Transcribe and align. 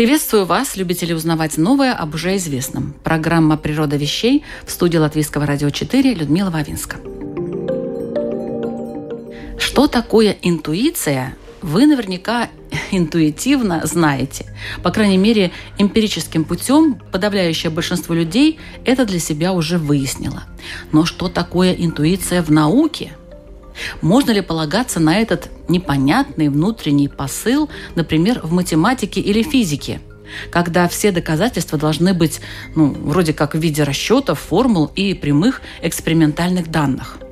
Приветствую 0.00 0.46
вас, 0.46 0.76
любители 0.76 1.12
узнавать 1.12 1.58
новое 1.58 1.92
об 1.92 2.14
уже 2.14 2.36
известном. 2.36 2.94
Программа 3.04 3.58
«Природа 3.58 3.96
вещей» 3.96 4.44
в 4.64 4.70
студии 4.70 4.96
Латвийского 4.96 5.44
радио 5.44 5.68
4 5.68 6.14
Людмила 6.14 6.48
Вавинска. 6.48 6.96
Что 9.58 9.88
такое 9.88 10.34
интуиция, 10.40 11.36
вы 11.60 11.84
наверняка 11.84 12.48
интуитивно 12.90 13.82
знаете. 13.84 14.46
По 14.82 14.90
крайней 14.90 15.18
мере, 15.18 15.52
эмпирическим 15.76 16.44
путем 16.44 16.98
подавляющее 17.12 17.68
большинство 17.68 18.14
людей 18.14 18.58
это 18.86 19.04
для 19.04 19.18
себя 19.18 19.52
уже 19.52 19.76
выяснило. 19.76 20.44
Но 20.92 21.04
что 21.04 21.28
такое 21.28 21.74
интуиция 21.74 22.42
в 22.42 22.50
науке– 22.50 23.12
можно 24.00 24.30
ли 24.30 24.40
полагаться 24.40 25.00
на 25.00 25.18
этот 25.18 25.50
непонятный 25.68 26.48
внутренний 26.48 27.08
посыл, 27.08 27.68
например, 27.94 28.40
в 28.42 28.52
математике 28.52 29.20
или 29.20 29.42
физике? 29.42 30.00
когда 30.52 30.86
все 30.86 31.10
доказательства 31.10 31.76
должны 31.76 32.14
быть, 32.14 32.40
ну, 32.76 32.92
вроде 32.92 33.32
как 33.32 33.56
в 33.56 33.58
виде 33.58 33.82
расчетов, 33.82 34.38
формул 34.38 34.88
и 34.94 35.12
прямых 35.14 35.60
экспериментальных 35.82 36.70
данных– 36.70 37.18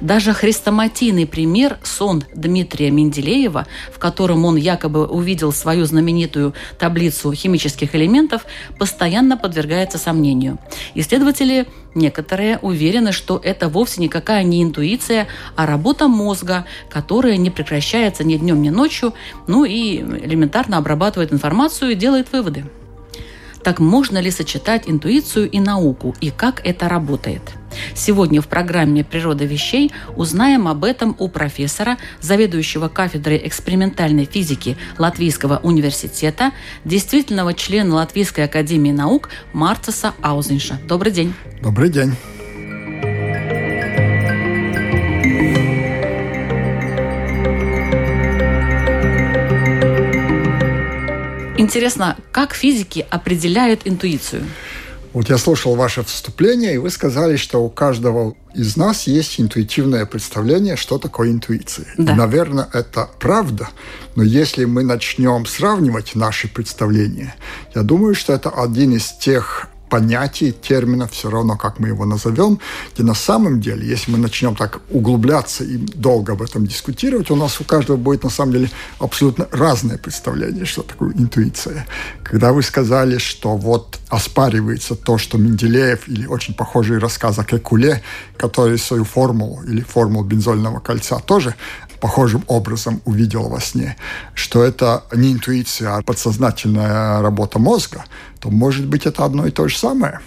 даже 0.00 0.32
хрестоматийный 0.32 1.26
пример 1.26 1.78
сон 1.82 2.24
Дмитрия 2.34 2.90
Менделеева, 2.90 3.66
в 3.92 3.98
котором 3.98 4.44
он 4.44 4.56
якобы 4.56 5.06
увидел 5.06 5.52
свою 5.52 5.84
знаменитую 5.84 6.54
таблицу 6.78 7.32
химических 7.32 7.94
элементов, 7.94 8.44
постоянно 8.78 9.36
подвергается 9.36 9.98
сомнению. 9.98 10.58
Исследователи 10.94 11.66
некоторые 11.94 12.58
уверены, 12.58 13.12
что 13.12 13.40
это 13.42 13.68
вовсе 13.68 14.00
никакая 14.00 14.44
не 14.44 14.62
интуиция, 14.62 15.28
а 15.56 15.66
работа 15.66 16.08
мозга, 16.08 16.64
которая 16.88 17.36
не 17.36 17.50
прекращается 17.50 18.24
ни 18.24 18.36
днем, 18.36 18.62
ни 18.62 18.70
ночью, 18.70 19.14
ну 19.46 19.64
и 19.64 19.98
элементарно 19.98 20.76
обрабатывает 20.78 21.32
информацию 21.32 21.92
и 21.92 21.94
делает 21.94 22.32
выводы. 22.32 22.64
Так 23.68 23.80
можно 23.80 24.16
ли 24.16 24.30
сочетать 24.30 24.84
интуицию 24.86 25.50
и 25.50 25.60
науку, 25.60 26.16
и 26.22 26.30
как 26.30 26.66
это 26.66 26.88
работает? 26.88 27.42
Сегодня 27.94 28.40
в 28.40 28.48
программе 28.48 29.04
«Природа 29.04 29.44
вещей» 29.44 29.92
узнаем 30.16 30.68
об 30.68 30.84
этом 30.84 31.14
у 31.18 31.28
профессора, 31.28 31.98
заведующего 32.22 32.88
кафедрой 32.88 33.46
экспериментальной 33.46 34.24
физики 34.24 34.78
Латвийского 34.96 35.58
университета, 35.62 36.52
действительного 36.86 37.52
члена 37.52 37.96
Латвийской 37.96 38.46
академии 38.46 38.92
наук 38.92 39.28
Марцеса 39.52 40.14
Аузенша. 40.22 40.80
Добрый 40.88 41.12
день. 41.12 41.34
Добрый 41.60 41.90
день. 41.90 42.14
Интересно, 51.58 52.16
как 52.32 52.54
физики 52.54 53.06
определяют 53.10 53.82
интуицию? 53.84 54.44
Вот 55.12 55.30
я 55.30 55.38
слушал 55.38 55.74
ваше 55.74 56.04
вступление, 56.04 56.74
и 56.74 56.78
вы 56.78 56.90
сказали, 56.90 57.36
что 57.36 57.64
у 57.64 57.70
каждого 57.70 58.36
из 58.54 58.76
нас 58.76 59.06
есть 59.06 59.40
интуитивное 59.40 60.04
представление, 60.06 60.76
что 60.76 60.98
такое 60.98 61.30
интуиция. 61.30 61.86
Да. 61.96 62.14
Наверное, 62.14 62.68
это 62.72 63.08
правда, 63.18 63.68
но 64.16 64.22
если 64.22 64.64
мы 64.64 64.84
начнем 64.84 65.46
сравнивать 65.46 66.14
наши 66.14 66.46
представления, 66.46 67.34
я 67.74 67.82
думаю, 67.82 68.14
что 68.14 68.32
это 68.32 68.50
один 68.50 68.94
из 68.94 69.10
тех 69.12 69.68
понятий, 69.88 70.52
терминов, 70.52 71.12
все 71.12 71.30
равно, 71.30 71.56
как 71.56 71.78
мы 71.78 71.88
его 71.88 72.04
назовем, 72.04 72.58
где 72.94 73.02
на 73.02 73.14
самом 73.14 73.60
деле, 73.60 73.86
если 73.86 74.10
мы 74.10 74.18
начнем 74.18 74.54
так 74.54 74.80
углубляться 74.90 75.64
и 75.64 75.76
долго 75.76 76.32
об 76.32 76.42
этом 76.42 76.66
дискутировать, 76.66 77.30
у 77.30 77.36
нас 77.36 77.60
у 77.60 77.64
каждого 77.64 77.96
будет 77.96 78.24
на 78.24 78.30
самом 78.30 78.52
деле 78.52 78.70
абсолютно 78.98 79.48
разное 79.52 79.98
представление, 79.98 80.64
что 80.64 80.82
такое 80.82 81.12
интуиция. 81.12 81.86
Когда 82.22 82.52
вы 82.52 82.62
сказали, 82.62 83.18
что 83.18 83.56
вот 83.56 83.98
оспаривается 84.08 84.94
то, 84.94 85.18
что 85.18 85.38
Менделеев 85.38 86.08
или 86.08 86.26
очень 86.26 86.54
похожий 86.54 86.98
рассказ 86.98 87.38
о 87.38 87.44
Кекуле, 87.44 88.02
который 88.36 88.78
свою 88.78 89.04
формулу 89.04 89.62
или 89.62 89.80
формулу 89.80 90.24
бензольного 90.24 90.80
кольца 90.80 91.18
тоже 91.18 91.54
похожим 92.00 92.44
образом 92.46 93.00
увидел 93.04 93.48
во 93.48 93.60
сне, 93.60 93.96
что 94.34 94.62
это 94.62 95.04
не 95.12 95.32
интуиция, 95.32 95.96
а 95.96 96.02
подсознательная 96.02 97.20
работа 97.20 97.58
мозга, 97.58 98.04
то, 98.40 98.50
может 98.50 98.86
быть, 98.86 99.06
это 99.06 99.24
одно 99.24 99.46
и 99.46 99.50
то 99.50 99.68
же 99.68 99.76
самое. 99.76 100.20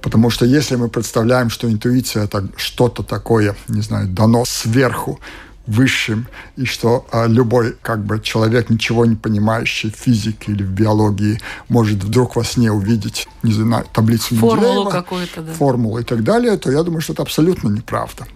Потому 0.00 0.30
что 0.30 0.44
если 0.44 0.76
мы 0.76 0.88
представляем, 0.88 1.50
что 1.50 1.70
интуиция– 1.70 2.24
это 2.24 2.48
что-то 2.56 3.02
такое, 3.02 3.56
не 3.68 3.80
знаю, 3.80 4.08
дано 4.08 4.44
сверху, 4.44 5.20
высшим, 5.66 6.26
и 6.56 6.64
что 6.64 7.06
а, 7.12 7.26
любой 7.26 7.76
как 7.82 8.04
бы 8.04 8.20
человек, 8.20 8.68
ничего 8.68 9.06
не 9.06 9.14
понимающий 9.14 9.90
в 9.90 9.96
физике 9.96 10.52
или 10.52 10.64
в 10.64 10.70
биологии, 10.70 11.40
может 11.68 12.02
вдруг 12.02 12.36
во 12.36 12.44
сне 12.44 12.72
увидеть, 12.72 13.28
не 13.42 13.52
знаю, 13.52 13.86
таблицу 13.92 14.34
формулу 14.34 14.90
какую-то, 14.90 15.42
да. 15.42 15.52
формулу 15.52 15.98
и 15.98 16.04
так 16.04 16.24
далее, 16.24 16.56
то 16.56 16.70
я 16.70 16.82
думаю, 16.82 17.00
что 17.00 17.12
это 17.12 17.22
абсолютно 17.22 17.68
неправда. 17.68 18.26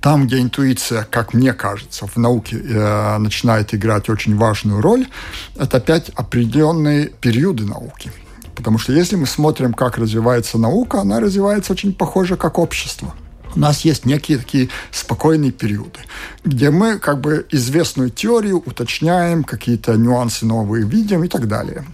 Там, 0.00 0.26
где 0.26 0.40
интуиция, 0.40 1.06
как 1.10 1.34
мне 1.34 1.52
кажется, 1.52 2.06
в 2.06 2.16
науке 2.16 2.56
э, 2.56 3.18
начинает 3.18 3.74
играть 3.74 4.08
очень 4.08 4.36
важную 4.36 4.80
роль, 4.80 5.06
это 5.56 5.76
опять 5.76 6.10
определенные 6.10 7.08
периоды 7.08 7.64
науки. 7.64 8.12
Потому 8.54 8.78
что 8.78 8.92
если 8.92 9.16
мы 9.16 9.26
смотрим, 9.26 9.72
как 9.72 9.98
развивается 9.98 10.58
наука, 10.58 11.00
она 11.00 11.20
развивается 11.20 11.72
очень 11.72 11.94
похоже, 11.94 12.36
как 12.36 12.58
общество– 12.58 13.14
у 13.54 13.58
нас 13.58 13.80
есть 13.82 14.06
некие 14.06 14.38
такие 14.38 14.68
спокойные 14.90 15.50
периоды, 15.50 16.00
где 16.44 16.70
мы 16.70 16.98
как 16.98 17.20
бы 17.20 17.46
известную 17.50 18.10
теорию 18.10 18.62
уточняем, 18.64 19.44
какие-то 19.44 19.96
нюансы 19.96 20.46
новые 20.46 20.86
видим 20.86 21.24
и 21.24 21.28
так 21.28 21.48
далее. 21.48 21.84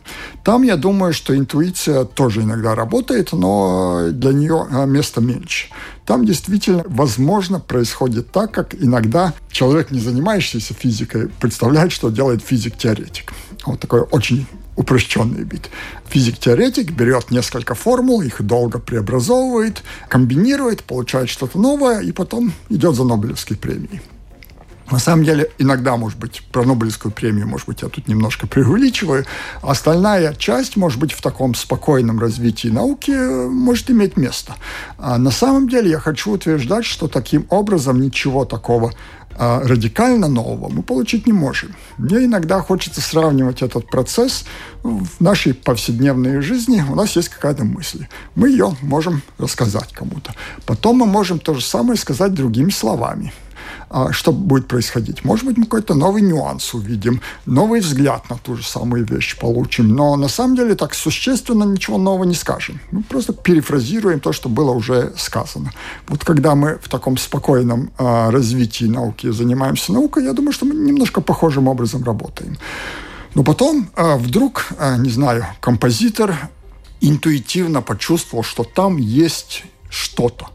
Там, 0.45 0.63
я 0.63 0.77
думаю, 0.77 1.13
что 1.13 1.37
интуиция 1.37 2.05
тоже 2.05 2.43
иногда 2.43 2.75
работает, 2.75 3.33
но 3.33 4.09
для 4.11 4.33
нее 4.33 4.67
а, 4.71 4.85
места 4.87 5.21
меньше. 5.21 5.69
Там 6.05 6.25
действительно, 6.25 6.85
возможно, 6.87 7.59
происходит 7.59 8.31
так, 8.31 8.53
как 8.53 8.75
иногда 8.75 9.35
человек, 9.51 9.91
не 9.91 9.99
занимающийся 9.99 10.75
физикой, 10.75 11.29
представляет, 11.41 11.91
что 11.91 12.11
делает 12.11 12.43
физик-теоретик. 12.43 13.33
Вот 13.65 13.81
такой 13.81 14.03
очень 14.03 14.47
упрощенный 14.77 15.45
вид. 15.45 15.71
Физик-теоретик 16.09 16.93
берет 16.93 17.31
несколько 17.31 17.75
формул, 17.75 18.23
их 18.23 18.43
долго 18.43 18.79
преобразовывает, 18.79 19.83
комбинирует, 20.09 20.85
получает 20.85 21.29
что-то 21.29 21.59
новое 21.59 22.01
и 22.01 22.13
потом 22.13 22.53
идет 22.69 22.95
за 22.95 23.05
Нобелевской 23.05 23.57
премией. 23.57 24.01
На 24.91 25.01
самом 25.01 25.25
деле, 25.25 25.51
иногда, 25.59 25.97
может 25.97 26.19
быть, 26.19 26.43
про 26.53 26.63
Нобелевскую 26.63 27.11
премию, 27.11 27.49
может 27.49 27.67
быть, 27.67 27.83
я 27.83 27.89
тут 27.89 28.07
немножко 28.07 28.47
преувеличиваю. 28.47 29.25
Остальная 29.61 30.33
часть, 30.35 30.77
может 30.77 31.01
быть, 31.01 31.13
в 31.13 31.21
таком 31.21 31.57
спокойном 31.57 32.21
развитии 32.21 32.69
науки 32.69 33.11
э, 33.11 33.49
может 33.49 33.91
иметь 33.91 34.17
место. 34.17 34.55
А 34.97 35.19
на 35.19 35.33
самом 35.33 35.69
деле 35.69 35.91
я 35.91 35.99
хочу 35.99 36.31
утверждать, 36.31 36.85
что 36.85 37.09
таким 37.09 37.47
образом 37.51 38.01
ничего 38.01 38.45
такого 38.45 38.93
а 39.39 39.61
радикально 39.61 40.29
нового 40.29 40.69
мы 40.69 40.83
получить 40.83 41.27
не 41.27 41.33
можем. 41.33 41.75
Мне 41.99 42.25
иногда 42.25 42.61
хочется 42.61 43.01
сравнивать 43.01 43.63
этот 43.63 43.91
процесс 43.91 44.45
в 44.83 45.21
нашей 45.21 45.55
повседневной 45.55 46.41
жизни. 46.41 46.85
У 46.89 46.95
нас 46.95 47.17
есть 47.17 47.29
какая-то 47.29 47.65
мысль. 47.65 48.07
Мы 48.35 48.51
ее 48.51 48.77
можем 48.83 49.23
рассказать 49.39 49.93
кому-то. 49.93 50.35
Потом 50.65 50.99
мы 50.99 51.07
можем 51.07 51.39
то 51.39 51.55
же 51.55 51.61
самое 51.61 51.99
сказать 51.99 52.35
другими 52.35 52.71
словами. 52.71 53.33
А 53.89 54.13
что 54.13 54.33
будет 54.33 54.67
происходить. 54.67 55.25
Может 55.25 55.47
быть, 55.47 55.57
мы 55.57 55.65
какой-то 55.65 55.95
новый 55.95 56.23
нюанс 56.23 56.75
увидим, 56.75 57.21
новый 57.47 57.81
взгляд 57.81 58.29
на 58.31 58.37
ту 58.37 58.57
же 58.57 58.65
самую 58.65 59.05
вещь 59.05 59.39
получим, 59.39 59.89
но 59.89 60.17
на 60.17 60.29
самом 60.29 60.57
деле 60.57 60.75
так 60.75 60.95
существенно 60.95 61.65
ничего 61.65 61.99
нового 61.99 62.25
не 62.25 62.35
скажем. 62.35 62.81
Мы 62.91 63.03
просто 63.03 63.33
перефразируем 63.33 64.21
то, 64.21 64.33
что 64.33 64.49
было 64.49 64.73
уже 64.73 65.13
сказано. 65.17 65.73
Вот 66.09 66.25
когда 66.25 66.55
мы 66.55 66.79
в 66.83 66.89
таком 66.89 67.17
спокойном 67.17 67.91
э, 67.99 68.31
развитии 68.31 68.87
науки 68.87 69.31
занимаемся 69.31 69.93
наукой, 69.93 70.25
я 70.25 70.33
думаю, 70.33 70.53
что 70.53 70.67
мы 70.67 70.75
немножко 70.75 71.21
похожим 71.21 71.69
образом 71.69 72.05
работаем. 72.05 72.57
Но 73.35 73.45
потом 73.45 73.89
э, 73.95 74.17
вдруг, 74.17 74.67
не 74.99 75.11
знаю, 75.11 75.47
композитор 75.61 76.35
интуитивно 77.01 77.83
почувствовал, 77.83 78.43
что 78.43 78.65
там 78.65 78.97
есть 78.97 79.65
что-то 79.91 80.49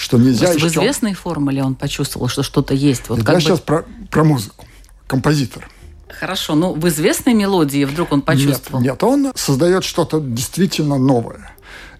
что 0.00 0.16
нельзя 0.16 0.46
Просто 0.46 0.66
еще... 0.66 0.80
В 0.80 0.82
известной 0.82 1.14
формуле 1.14 1.62
он 1.62 1.74
почувствовал, 1.74 2.28
что 2.28 2.42
что-то 2.42 2.72
есть. 2.72 3.08
Вот 3.10 3.18
как 3.18 3.28
я 3.28 3.34
бы... 3.34 3.40
сейчас 3.40 3.60
про, 3.60 3.84
про 4.10 4.24
музыку. 4.24 4.64
Композитор. 5.06 5.68
Хорошо, 6.08 6.54
ну 6.54 6.72
в 6.72 6.88
известной 6.88 7.34
мелодии 7.34 7.84
вдруг 7.84 8.12
он 8.12 8.22
почувствовал? 8.22 8.80
Нет, 8.80 8.92
нет 8.92 9.02
он 9.02 9.32
создает 9.34 9.84
что-то 9.84 10.20
действительно 10.20 10.96
новое. 10.96 11.52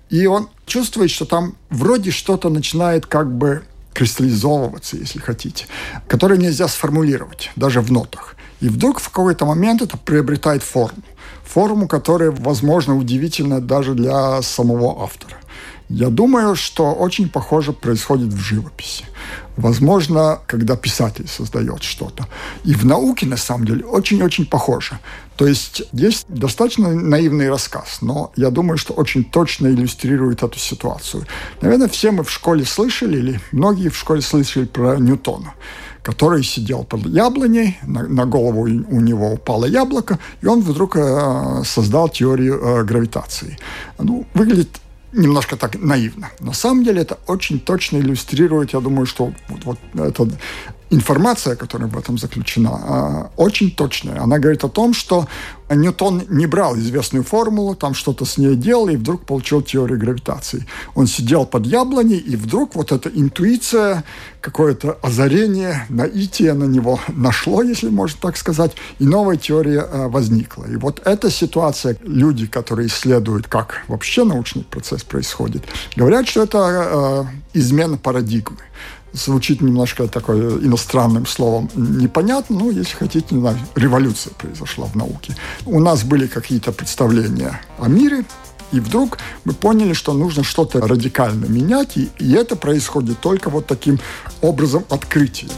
И 0.08 0.26
он 0.26 0.48
чувствует, 0.64 1.10
что 1.10 1.26
там 1.26 1.56
вроде 1.68 2.10
что-то 2.10 2.48
начинает 2.48 3.06
как 3.06 3.30
бы 3.30 3.62
кристаллизовываться, 3.92 4.96
если 4.96 5.18
хотите, 5.18 5.66
которое 6.08 6.38
нельзя 6.38 6.68
сформулировать, 6.68 7.50
даже 7.54 7.82
в 7.82 7.92
нотах. 7.92 8.34
И 8.60 8.68
вдруг 8.68 8.98
в 8.98 9.10
какой-то 9.10 9.44
момент 9.44 9.82
это 9.82 9.98
приобретает 9.98 10.62
форму. 10.62 11.02
Форму, 11.44 11.86
которая, 11.86 12.30
возможно, 12.30 12.96
удивительна 12.96 13.60
даже 13.60 13.94
для 13.94 14.40
самого 14.42 15.02
автора. 15.02 15.36
Я 15.90 16.08
думаю, 16.08 16.54
что 16.54 16.92
очень 16.92 17.28
похоже 17.28 17.72
происходит 17.72 18.32
в 18.32 18.38
живописи. 18.38 19.04
Возможно, 19.56 20.38
когда 20.46 20.76
писатель 20.76 21.26
создает 21.26 21.82
что-то. 21.82 22.28
И 22.64 22.74
в 22.74 22.86
науке, 22.86 23.26
на 23.26 23.36
самом 23.36 23.66
деле, 23.66 23.84
очень-очень 23.84 24.46
похоже. 24.46 25.00
То 25.36 25.48
есть 25.48 25.82
есть 25.92 26.26
достаточно 26.28 26.92
наивный 26.94 27.50
рассказ, 27.50 27.98
но 28.02 28.30
я 28.36 28.50
думаю, 28.50 28.78
что 28.78 28.92
очень 28.92 29.24
точно 29.24 29.66
иллюстрирует 29.66 30.44
эту 30.44 30.60
ситуацию. 30.60 31.26
Наверное, 31.60 31.88
все 31.88 32.12
мы 32.12 32.22
в 32.22 32.30
школе 32.30 32.64
слышали, 32.64 33.18
или 33.18 33.40
многие 33.50 33.88
в 33.88 33.96
школе 33.96 34.22
слышали 34.22 34.66
про 34.66 34.96
Ньютона 34.96 35.54
который 36.02 36.42
сидел 36.42 36.84
под 36.84 37.04
яблоней, 37.04 37.78
на, 37.82 38.02
на 38.08 38.24
голову 38.24 38.62
у 38.62 39.00
него 39.00 39.32
упало 39.32 39.66
яблоко, 39.66 40.18
и 40.40 40.46
он 40.46 40.62
вдруг 40.62 40.96
э, 40.96 41.62
создал 41.66 42.08
теорию 42.08 42.58
э, 42.58 42.84
гравитации. 42.84 43.58
Ну, 43.98 44.26
выглядит 44.32 44.80
немножко 45.12 45.56
так 45.56 45.76
наивно. 45.78 46.30
На 46.40 46.52
самом 46.52 46.84
деле 46.84 47.02
это 47.02 47.18
очень 47.26 47.60
точно 47.60 47.98
иллюстрирует, 47.98 48.72
я 48.72 48.80
думаю, 48.80 49.06
что 49.06 49.32
вот, 49.48 49.64
вот 49.64 49.78
это 49.94 50.28
информация, 50.90 51.56
которая 51.56 51.88
в 51.88 51.96
этом 51.96 52.18
заключена, 52.18 52.70
а, 52.72 53.30
очень 53.36 53.70
точная. 53.70 54.20
Она 54.20 54.38
говорит 54.38 54.64
о 54.64 54.68
том, 54.68 54.92
что 54.92 55.26
Ньютон 55.70 56.24
не 56.28 56.46
брал 56.46 56.76
известную 56.76 57.22
формулу, 57.24 57.76
там 57.76 57.94
что-то 57.94 58.24
с 58.24 58.38
ней 58.38 58.56
делал, 58.56 58.88
и 58.88 58.96
вдруг 58.96 59.24
получил 59.24 59.62
теорию 59.62 59.98
гравитации. 59.98 60.66
Он 60.96 61.06
сидел 61.06 61.46
под 61.46 61.66
яблоней, 61.66 62.18
и 62.18 62.34
вдруг 62.34 62.74
вот 62.74 62.90
эта 62.90 63.08
интуиция, 63.08 64.04
какое-то 64.40 64.98
озарение, 65.02 65.86
наитие 65.88 66.54
на 66.54 66.64
него 66.64 66.98
нашло, 67.08 67.62
если 67.62 67.88
можно 67.88 68.18
так 68.20 68.36
сказать, 68.36 68.72
и 68.98 69.04
новая 69.04 69.36
теория 69.36 69.80
а, 69.80 70.08
возникла. 70.08 70.64
И 70.64 70.76
вот 70.76 71.00
эта 71.04 71.30
ситуация, 71.30 71.96
люди, 72.02 72.46
которые 72.46 72.88
исследуют, 72.88 73.46
как 73.46 73.82
вообще 73.86 74.24
научный 74.24 74.64
процесс 74.64 75.04
происходит, 75.04 75.62
говорят, 75.94 76.26
что 76.26 76.42
это 76.42 76.58
а, 76.58 77.26
измена 77.54 77.96
парадигмы 77.96 78.58
звучит 79.12 79.60
немножко 79.60 80.06
такой 80.08 80.38
иностранным 80.64 81.26
словом 81.26 81.70
непонятно, 81.74 82.58
но, 82.58 82.70
если 82.70 82.96
хотите, 82.96 83.34
не 83.34 83.40
знаю, 83.40 83.58
революция 83.74 84.32
произошла 84.34 84.86
в 84.86 84.94
науке. 84.96 85.36
У 85.66 85.80
нас 85.80 86.04
были 86.04 86.26
какие-то 86.26 86.72
представления 86.72 87.60
о 87.78 87.88
мире, 87.88 88.24
и 88.72 88.80
вдруг 88.80 89.18
мы 89.44 89.52
поняли, 89.52 89.92
что 89.92 90.12
нужно 90.12 90.44
что-то 90.44 90.80
радикально 90.80 91.46
менять, 91.46 91.96
и, 91.96 92.08
и 92.18 92.32
это 92.32 92.56
происходит 92.56 93.20
только 93.20 93.50
вот 93.50 93.66
таким 93.66 93.98
образом 94.40 94.84
открытия. 94.90 95.48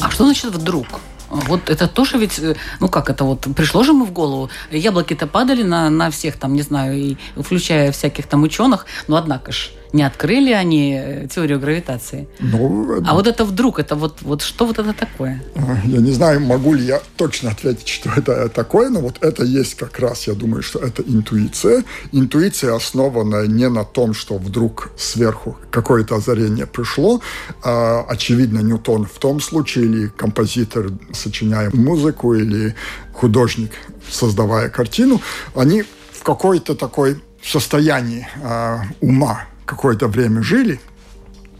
А 0.00 0.10
что 0.10 0.24
значит 0.24 0.54
вдруг? 0.54 0.86
Вот 1.30 1.70
это 1.70 1.86
тоже 1.86 2.18
ведь, 2.18 2.38
э, 2.38 2.56
ну 2.80 2.88
как 2.88 3.08
это 3.08 3.24
вот, 3.24 3.46
пришло 3.56 3.84
же 3.84 3.92
ему 3.92 4.04
в 4.04 4.12
голову. 4.12 4.50
Яблоки-то 4.70 5.26
падали 5.26 5.62
на, 5.62 5.88
на 5.88 6.10
всех 6.10 6.36
там, 6.36 6.54
не 6.54 6.62
знаю, 6.62 6.98
и 6.98 7.16
включая 7.36 7.92
всяких 7.92 8.26
там 8.26 8.42
ученых, 8.42 8.86
но 9.06 9.16
однако 9.16 9.52
ж 9.52 9.70
не 9.92 10.02
открыли 10.02 10.52
они 10.52 10.94
э, 10.94 11.26
теорию 11.28 11.58
гравитации. 11.58 12.28
Ну, 12.38 13.02
а 13.06 13.14
вот 13.14 13.26
это 13.26 13.44
вдруг, 13.44 13.78
это 13.78 13.96
вот, 13.96 14.22
вот 14.22 14.42
что 14.42 14.66
вот 14.66 14.78
это 14.78 14.92
такое? 14.92 15.42
Я 15.84 15.98
не 15.98 16.12
знаю, 16.12 16.40
могу 16.40 16.74
ли 16.74 16.84
я 16.84 17.00
точно 17.16 17.50
ответить, 17.50 17.88
что 17.88 18.10
это 18.16 18.48
такое, 18.48 18.88
но 18.90 19.00
вот 19.00 19.18
это 19.20 19.44
есть 19.44 19.74
как 19.74 19.98
раз, 19.98 20.26
я 20.26 20.34
думаю, 20.34 20.62
что 20.62 20.78
это 20.78 21.02
интуиция. 21.02 21.84
Интуиция 22.12 22.74
основана 22.74 23.46
не 23.46 23.68
на 23.68 23.84
том, 23.84 24.14
что 24.14 24.38
вдруг 24.38 24.90
сверху 24.96 25.56
какое-то 25.70 26.16
озарение 26.16 26.66
пришло. 26.66 27.20
А, 27.62 28.04
очевидно, 28.08 28.60
Ньютон 28.60 29.06
в 29.06 29.18
том 29.18 29.40
случае, 29.40 29.84
или 29.86 30.06
композитор, 30.06 30.90
сочиняя 31.12 31.70
музыку, 31.72 32.34
или 32.34 32.74
художник, 33.12 33.72
создавая 34.10 34.68
картину, 34.68 35.20
они 35.54 35.84
в 36.12 36.22
какой-то 36.22 36.74
такой 36.74 37.20
состоянии 37.42 38.28
э, 38.42 38.78
ума 39.00 39.49
какое-то 39.70 40.08
время 40.08 40.42
жили, 40.42 40.80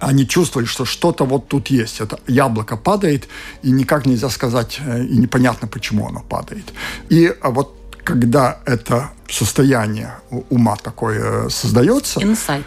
они 0.00 0.26
чувствовали, 0.26 0.66
что 0.66 0.84
что-то 0.84 1.24
вот 1.24 1.48
тут 1.48 1.68
есть. 1.68 2.00
Это 2.00 2.18
яблоко 2.26 2.76
падает, 2.76 3.28
и 3.62 3.70
никак 3.70 4.06
нельзя 4.06 4.30
сказать, 4.30 4.80
э, 4.86 5.04
и 5.04 5.16
непонятно, 5.18 5.68
почему 5.68 6.08
оно 6.08 6.20
падает. 6.20 6.64
И 7.10 7.32
а 7.40 7.50
вот 7.50 7.76
когда 8.04 8.58
это 8.66 9.10
состояние 9.28 10.10
ума 10.50 10.76
такое 10.76 11.46
э, 11.46 11.50
создается... 11.50 12.20
Инсайт. 12.22 12.66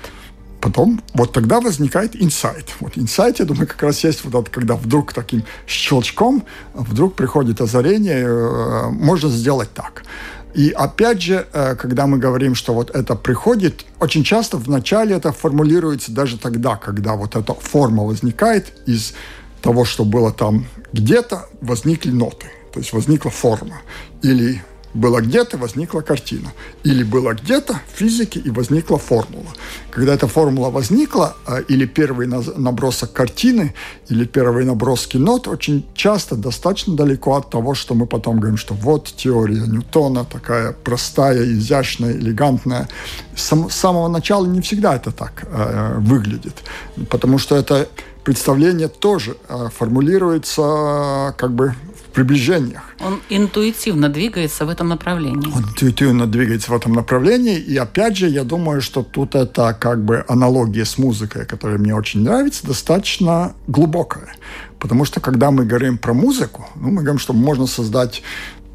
Потом 0.61 1.01
вот 1.13 1.33
тогда 1.33 1.59
возникает 1.59 2.15
инсайт. 2.15 2.69
Вот 2.79 2.97
инсайт, 2.97 3.39
я 3.39 3.45
думаю, 3.45 3.67
как 3.67 3.83
раз 3.83 4.05
есть 4.05 4.23
вот 4.23 4.33
это, 4.33 4.49
когда 4.49 4.75
вдруг 4.75 5.11
таким 5.11 5.43
щелчком 5.67 6.43
вдруг 6.73 7.15
приходит 7.15 7.59
озарение, 7.61 8.23
э, 8.25 8.89
можно 8.89 9.29
сделать 9.29 9.73
так. 9.73 10.03
И 10.53 10.69
опять 10.69 11.21
же, 11.21 11.47
э, 11.51 11.75
когда 11.75 12.05
мы 12.05 12.17
говорим, 12.19 12.55
что 12.55 12.73
вот 12.73 12.91
это 12.91 13.15
приходит, 13.15 13.85
очень 13.99 14.23
часто 14.23 14.57
вначале 14.57 15.15
это 15.15 15.31
формулируется 15.31 16.11
даже 16.11 16.37
тогда, 16.37 16.75
когда 16.75 17.15
вот 17.15 17.35
эта 17.35 17.53
форма 17.53 18.03
возникает 18.03 18.73
из 18.85 19.13
того, 19.61 19.85
что 19.85 20.05
было 20.05 20.31
там 20.31 20.65
где-то, 20.91 21.47
возникли 21.61 22.11
ноты. 22.11 22.47
То 22.73 22.79
есть 22.79 22.93
возникла 22.93 23.31
форма. 23.31 23.81
Или 24.21 24.61
было 24.93 25.21
где-то, 25.21 25.57
возникла 25.57 26.01
картина. 26.01 26.51
Или 26.83 27.03
было 27.03 27.33
где-то 27.33 27.73
в 27.73 27.97
физике 27.97 28.39
и 28.39 28.49
возникла 28.49 28.97
формула. 28.97 29.47
Когда 29.91 30.13
эта 30.13 30.27
формула 30.27 30.69
возникла, 30.69 31.35
а, 31.45 31.59
или 31.59 31.85
первый 31.85 32.27
набросок 32.27 33.11
картины, 33.13 33.73
или 34.09 34.25
первые 34.25 34.65
наброски 34.65 35.17
нот, 35.17 35.47
очень 35.47 35.85
часто 35.95 36.35
достаточно 36.35 36.95
далеко 36.95 37.35
от 37.35 37.49
того, 37.49 37.73
что 37.73 37.95
мы 37.95 38.05
потом 38.05 38.39
говорим, 38.39 38.57
что 38.57 38.73
вот 38.73 39.13
теория 39.15 39.61
Ньютона 39.67 40.25
такая 40.25 40.73
простая, 40.73 41.43
изящная, 41.43 42.13
элегантная. 42.13 42.87
С 43.35 43.53
самого 43.69 44.07
начала 44.07 44.45
не 44.45 44.61
всегда 44.61 44.95
это 44.95 45.11
так 45.11 45.45
э, 45.47 45.95
выглядит, 45.99 46.63
потому 47.09 47.39
что 47.39 47.55
это 47.55 47.87
представление 48.23 48.87
тоже 48.87 49.35
э, 49.49 49.69
формулируется 49.75 51.33
как 51.37 51.51
бы 51.51 51.75
приближениях. 52.13 52.83
Он 52.99 53.21
интуитивно 53.29 54.09
двигается 54.09 54.65
в 54.65 54.69
этом 54.69 54.87
направлении. 54.87 55.51
Он 55.53 55.63
интуитивно 55.63 56.27
двигается 56.27 56.71
в 56.71 56.75
этом 56.75 56.93
направлении. 56.93 57.57
И 57.57 57.75
опять 57.75 58.15
же, 58.15 58.29
я 58.29 58.43
думаю, 58.43 58.81
что 58.81 59.03
тут 59.03 59.35
это 59.35 59.73
как 59.73 60.03
бы 60.03 60.23
аналогия 60.27 60.85
с 60.85 60.97
музыкой, 60.97 61.45
которая 61.45 61.77
мне 61.77 61.95
очень 61.95 62.21
нравится, 62.21 62.65
достаточно 62.65 63.53
глубокая. 63.67 64.35
Потому 64.79 65.05
что 65.05 65.19
когда 65.19 65.51
мы 65.51 65.65
говорим 65.65 65.97
про 65.97 66.13
музыку, 66.13 66.67
ну, 66.75 66.89
мы 66.91 67.01
говорим, 67.01 67.19
что 67.19 67.33
можно 67.33 67.67
создать 67.67 68.21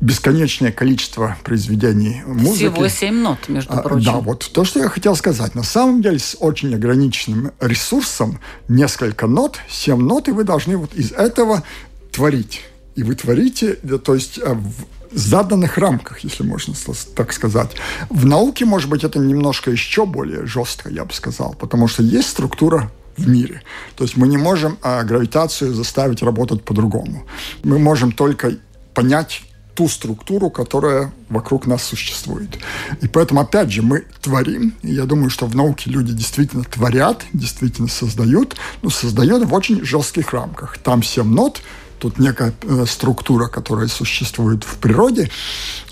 бесконечное 0.00 0.70
количество 0.70 1.36
произведений 1.42 2.22
музыки. 2.24 2.70
Всего 2.70 2.88
семь 2.88 3.16
нот, 3.16 3.48
между 3.48 3.72
а, 3.72 3.82
прочим. 3.82 4.04
Да, 4.04 4.20
вот 4.20 4.48
то, 4.52 4.64
что 4.64 4.80
я 4.80 4.88
хотел 4.88 5.16
сказать. 5.16 5.54
На 5.54 5.64
самом 5.64 6.02
деле, 6.02 6.18
с 6.18 6.36
очень 6.38 6.74
ограниченным 6.74 7.52
ресурсом, 7.60 8.40
несколько 8.68 9.26
нот, 9.26 9.58
семь 9.68 10.00
нот, 10.00 10.28
и 10.28 10.32
вы 10.32 10.44
должны 10.44 10.76
вот 10.76 10.94
из 10.94 11.12
этого 11.12 11.64
творить 12.12 12.62
и 12.98 13.04
вы 13.04 13.14
творите, 13.14 13.74
то 13.74 14.14
есть 14.16 14.38
э, 14.38 14.54
в 14.54 15.16
заданных 15.16 15.78
рамках, 15.78 16.18
если 16.24 16.42
можно 16.42 16.74
так 17.14 17.32
сказать. 17.32 17.70
В 18.10 18.26
науке, 18.26 18.64
может 18.64 18.90
быть, 18.90 19.04
это 19.04 19.20
немножко 19.20 19.70
еще 19.70 20.04
более 20.04 20.46
жестко, 20.46 20.90
я 20.90 21.04
бы 21.04 21.12
сказал, 21.12 21.54
потому 21.54 21.86
что 21.86 22.02
есть 22.02 22.28
структура 22.28 22.90
в 23.16 23.28
мире. 23.28 23.62
То 23.94 24.02
есть 24.02 24.16
мы 24.16 24.26
не 24.26 24.36
можем 24.36 24.78
а, 24.82 25.04
гравитацию 25.04 25.74
заставить 25.74 26.22
работать 26.22 26.64
по-другому. 26.64 27.24
Мы 27.62 27.78
можем 27.78 28.10
только 28.10 28.56
понять 28.94 29.42
ту 29.76 29.88
структуру, 29.88 30.50
которая 30.50 31.12
вокруг 31.28 31.68
нас 31.68 31.84
существует. 31.84 32.58
И 33.00 33.06
поэтому, 33.06 33.42
опять 33.42 33.70
же, 33.70 33.82
мы 33.82 34.06
творим. 34.20 34.74
И 34.82 34.92
я 34.92 35.04
думаю, 35.04 35.30
что 35.30 35.46
в 35.46 35.54
науке 35.54 35.88
люди 35.88 36.12
действительно 36.12 36.64
творят, 36.64 37.24
действительно 37.32 37.86
создают, 37.86 38.56
но 38.82 38.90
создают 38.90 39.44
в 39.44 39.54
очень 39.54 39.84
жестких 39.84 40.32
рамках. 40.32 40.78
Там 40.78 41.04
семь 41.04 41.32
нот, 41.32 41.62
тут 41.98 42.18
некая 42.18 42.52
э, 42.62 42.84
структура, 42.86 43.48
которая 43.48 43.88
существует 43.88 44.64
в 44.64 44.76
природе. 44.78 45.30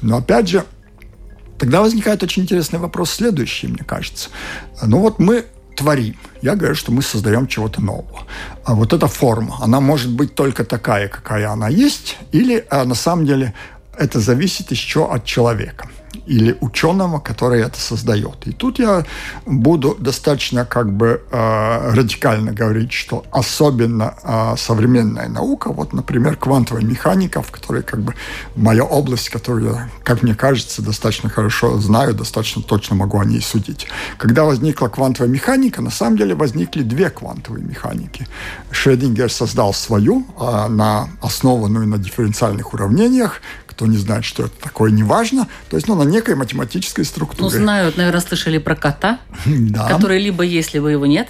Но 0.03 0.19
опять 0.19 0.49
же, 0.49 0.65
тогда 1.59 1.81
возникает 1.81 2.23
очень 2.23 2.43
интересный 2.43 2.79
вопрос 2.79 3.11
следующий, 3.11 3.67
мне 3.69 3.85
кажется. 3.85 4.31
Ну 4.83 5.01
вот 5.01 5.19
мы 5.19 5.47
творим. 5.77 6.17
Я 6.43 6.57
говорю, 6.57 6.75
что 6.75 6.91
мы 6.91 7.03
создаем 7.03 7.47
чего-то 7.47 7.81
нового. 7.81 8.23
А 8.65 8.75
вот 8.75 8.93
эта 8.93 9.07
форма, 9.07 9.59
она 9.61 9.81
может 9.81 10.11
быть 10.11 10.35
только 10.35 10.65
такая, 10.65 11.09
какая 11.09 11.51
она 11.51 11.69
есть, 11.69 12.17
или 12.33 12.65
а 12.71 12.85
на 12.85 12.95
самом 12.95 13.27
деле 13.27 13.55
это 13.99 14.21
зависит 14.21 14.71
еще 14.71 15.11
от 15.11 15.25
человека. 15.25 15.89
Или 16.27 16.57
ученого, 16.61 17.19
который 17.21 17.63
это 17.63 17.81
создает. 17.81 18.47
И 18.47 18.53
тут 18.53 18.79
я 18.79 19.05
буду 19.47 19.97
достаточно 19.99 20.65
как 20.65 20.93
бы 20.93 21.23
э, 21.31 21.95
радикально 21.95 22.53
говорить, 22.53 22.93
что 22.93 23.25
особенно 23.31 24.15
э, 24.23 24.55
современная 24.59 25.29
наука, 25.29 25.73
вот, 25.73 25.93
например, 25.93 26.37
квантовая 26.37 26.83
механика, 26.83 27.43
в 27.43 27.51
которой 27.51 27.83
как 27.83 28.01
бы 28.01 28.15
моя 28.57 28.85
область, 28.85 29.31
которую 29.31 29.73
я, 29.73 29.89
как 30.03 30.23
мне 30.23 30.35
кажется, 30.35 30.83
достаточно 30.83 31.29
хорошо 31.29 31.79
знаю, 31.79 32.15
достаточно 32.15 32.63
точно 32.63 32.97
могу 32.97 33.19
о 33.19 33.25
ней 33.25 33.41
судить. 33.41 33.87
Когда 34.19 34.45
возникла 34.45 34.89
квантовая 34.89 35.31
механика, 35.31 35.83
на 35.83 35.91
самом 35.91 36.17
деле 36.17 36.35
возникли 36.35 36.83
две 36.83 37.11
квантовые 37.11 37.65
механики. 37.65 38.27
Шредингер 38.71 39.31
создал 39.31 39.73
свою, 39.73 40.27
э, 40.41 40.69
на, 40.69 41.09
основанную 41.23 41.87
на 41.87 41.99
дифференциальных 41.99 42.75
уравнениях, 42.75 43.41
кто 43.77 43.87
не 43.87 43.99
знает, 43.99 44.25
что 44.25 44.45
это 44.45 44.55
такое, 44.59 44.91
неважно. 44.91 45.49
То 45.69 45.77
есть, 45.77 45.87
ну, 45.87 45.95
на 45.95 46.09
некой 46.09 46.35
математической 46.35 47.05
структуре. 47.05 47.43
Ну, 47.43 47.51
знают, 47.51 47.99
наверное, 47.99 48.23
слышали 48.23 48.57
про 48.57 48.75
кота, 48.75 49.21
да. 49.47 49.87
который 49.89 50.19
либо 50.19 50.43
есть, 50.43 50.73
либо 50.73 50.89
его 50.89 51.05
нет. 51.05 51.29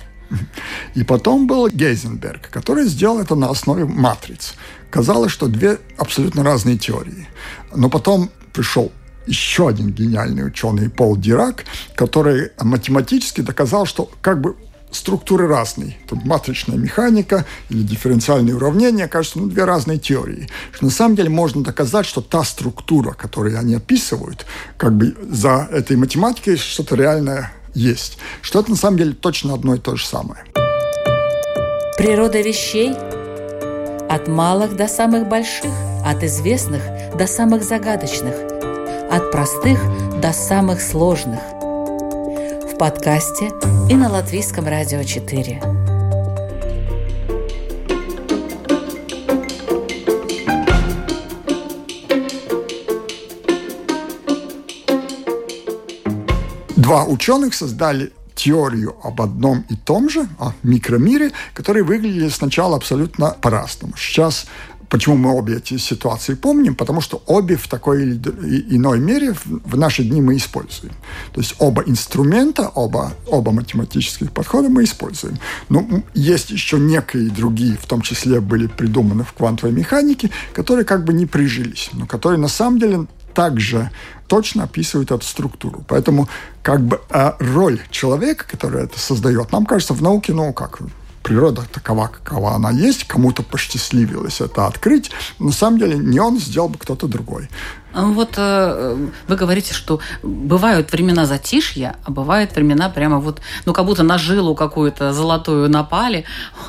И 0.95 1.03
потом 1.03 1.47
был 1.47 1.69
Гейзенберг, 1.69 2.49
который 2.51 2.85
сделал 2.87 3.21
это 3.21 3.35
на 3.35 3.51
основе 3.51 3.85
матриц. 3.85 4.55
Казалось, 4.91 5.33
что 5.33 5.49
две 5.49 5.79
абсолютно 5.99 6.45
разные 6.45 6.79
теории. 6.79 7.29
Но 7.75 7.91
потом 7.91 8.31
пришел 8.53 8.93
еще 9.27 9.69
один 9.69 9.91
гениальный 9.91 10.47
ученый 10.47 10.89
Пол 10.89 11.17
Дирак, 11.17 11.65
который 11.97 12.51
математически 12.61 13.41
доказал, 13.41 13.87
что 13.87 14.09
как 14.21 14.41
бы 14.41 14.57
структуры 14.91 15.47
разные. 15.47 15.97
Тут 16.09 16.25
матричная 16.25 16.77
механика 16.77 17.45
или 17.69 17.83
дифференциальные 17.83 18.57
уравнения, 18.57 19.09
кажется, 19.09 19.39
ну, 19.39 19.47
две 19.47 19.65
разные 19.65 19.99
теории. 19.99 20.49
Что 20.73 20.87
на 20.87 20.91
самом 20.91 21.17
деле 21.17 21.29
можно 21.29 21.63
доказать, 21.63 22.07
что 22.07 22.21
та 22.21 22.45
структура, 22.45 23.13
которую 23.13 23.59
они 23.59 23.75
описывают, 23.75 24.47
как 24.77 24.97
бы 24.97 25.17
за 25.31 25.69
этой 25.71 25.97
математикой 25.97 26.57
что-то 26.57 26.97
реальное 26.97 27.53
есть. 27.75 28.19
Что 28.43 28.61
это 28.61 28.71
на 28.71 28.77
самом 28.77 28.99
деле 28.99 29.13
точно 29.13 29.55
одно 29.55 29.75
и 29.75 29.79
то 29.79 29.97
же 29.97 30.07
самое. 30.07 30.45
Природа 31.99 32.41
вещей 32.41 32.93
от 34.09 34.29
малых 34.29 34.77
до 34.77 34.87
самых 34.87 35.29
больших, 35.29 35.73
от 36.05 36.23
известных 36.23 36.83
до 37.17 37.27
самых 37.27 37.65
загадочных, 37.65 38.35
от 39.11 39.31
простых 39.31 39.81
до 40.21 40.33
самых 40.33 40.81
сложных– 40.81 41.41
в 42.77 42.79
подкасте 42.79 43.53
и 43.89 43.95
на 43.95 44.11
Латвийском 44.11 44.67
радио 44.67 45.03
4. 45.03 45.63
Два 56.77 57.07
ученых 57.07 57.55
создали 57.55 58.13
теорию 58.35 58.95
об 59.03 59.23
одном 59.23 59.65
и 59.71 59.77
том 59.77 60.11
же, 60.11 60.29
о 60.39 60.53
микромире, 60.63 61.33
которые 61.55 61.83
выглядели 61.83 62.29
сначала 62.29 62.77
абсолютно 62.77 63.31
по-разному. 63.41 63.95
Сейчас 63.97 64.47
Почему 64.89 65.17
мы 65.17 65.33
обе 65.33 65.57
эти 65.57 65.77
ситуации 65.79 66.35
помним? 66.35 66.75
Потому 66.75 67.01
что 67.01 67.23
обе 67.27 67.57
в 67.57 67.69
такой 67.69 68.03
или 68.03 68.77
иной 68.77 69.01
мере 69.01 69.35
в 69.47 69.77
наши 69.77 70.05
дни 70.05 70.21
мы 70.21 70.37
используем. 70.37 70.93
То 71.33 71.41
есть 71.41 71.57
оба 71.59 71.83
инструмента, 71.87 72.69
оба, 72.69 73.13
оба 73.27 73.53
математических 73.53 74.33
подхода 74.33 74.69
мы 74.69 74.85
используем. 74.85 75.39
Но 75.69 75.87
есть 76.15 76.51
еще 76.51 76.79
некие 76.79 77.31
другие, 77.31 77.77
в 77.77 77.87
том 77.87 78.01
числе 78.01 78.41
были 78.41 78.67
придуманы 78.67 79.25
в 79.25 79.33
квантовой 79.33 79.75
механике, 79.75 80.31
которые 80.53 80.85
как 80.85 81.05
бы 81.05 81.13
не 81.13 81.27
прижились, 81.27 81.91
но 81.93 82.07
которые 82.07 82.39
на 82.39 82.49
самом 82.49 82.79
деле 82.79 83.07
также 83.35 83.91
точно 84.29 84.65
описывают 84.65 85.11
эту 85.11 85.25
структуру. 85.25 85.85
Поэтому 85.89 86.29
как 86.63 86.81
бы 86.81 87.01
а 87.11 87.37
роль 87.39 87.81
человека, 87.91 88.47
который 88.49 88.85
это 88.85 88.99
создает, 88.99 89.53
нам 89.53 89.67
кажется 89.67 89.95
в 89.95 90.03
науке, 90.03 90.33
ну 90.33 90.53
как, 90.53 90.81
природа 91.27 91.63
такова, 91.73 92.07
какова 92.07 92.55
она 92.55 92.71
есть, 92.71 93.05
кому-то 93.05 93.43
посчастливилось 93.43 94.41
это 94.41 94.67
открыть, 94.67 95.11
на 95.41 95.51
самом 95.51 95.79
деле 95.81 95.99
не 95.99 96.21
он 96.21 96.39
сделал 96.39 96.69
бы 96.69 96.79
кто-то 96.79 97.09
другой. 97.09 97.49
А 97.93 98.05
вот 98.05 98.35
э, 98.37 99.09
вы 99.27 99.37
говорите, 99.37 99.75
что 99.75 99.99
бывают 100.23 100.93
времена 100.93 101.27
затишья, 101.27 101.97
а 102.05 102.13
бывают 102.13 102.55
времена 102.55 102.89
прямо 102.91 103.19
вот, 103.19 103.41
ну, 103.65 103.73
как 103.73 103.87
будто 103.87 104.05
на 104.05 104.19
жилу 104.19 104.55
какую-то 104.55 105.13
золотую 105.13 105.69
напали. 105.69 106.25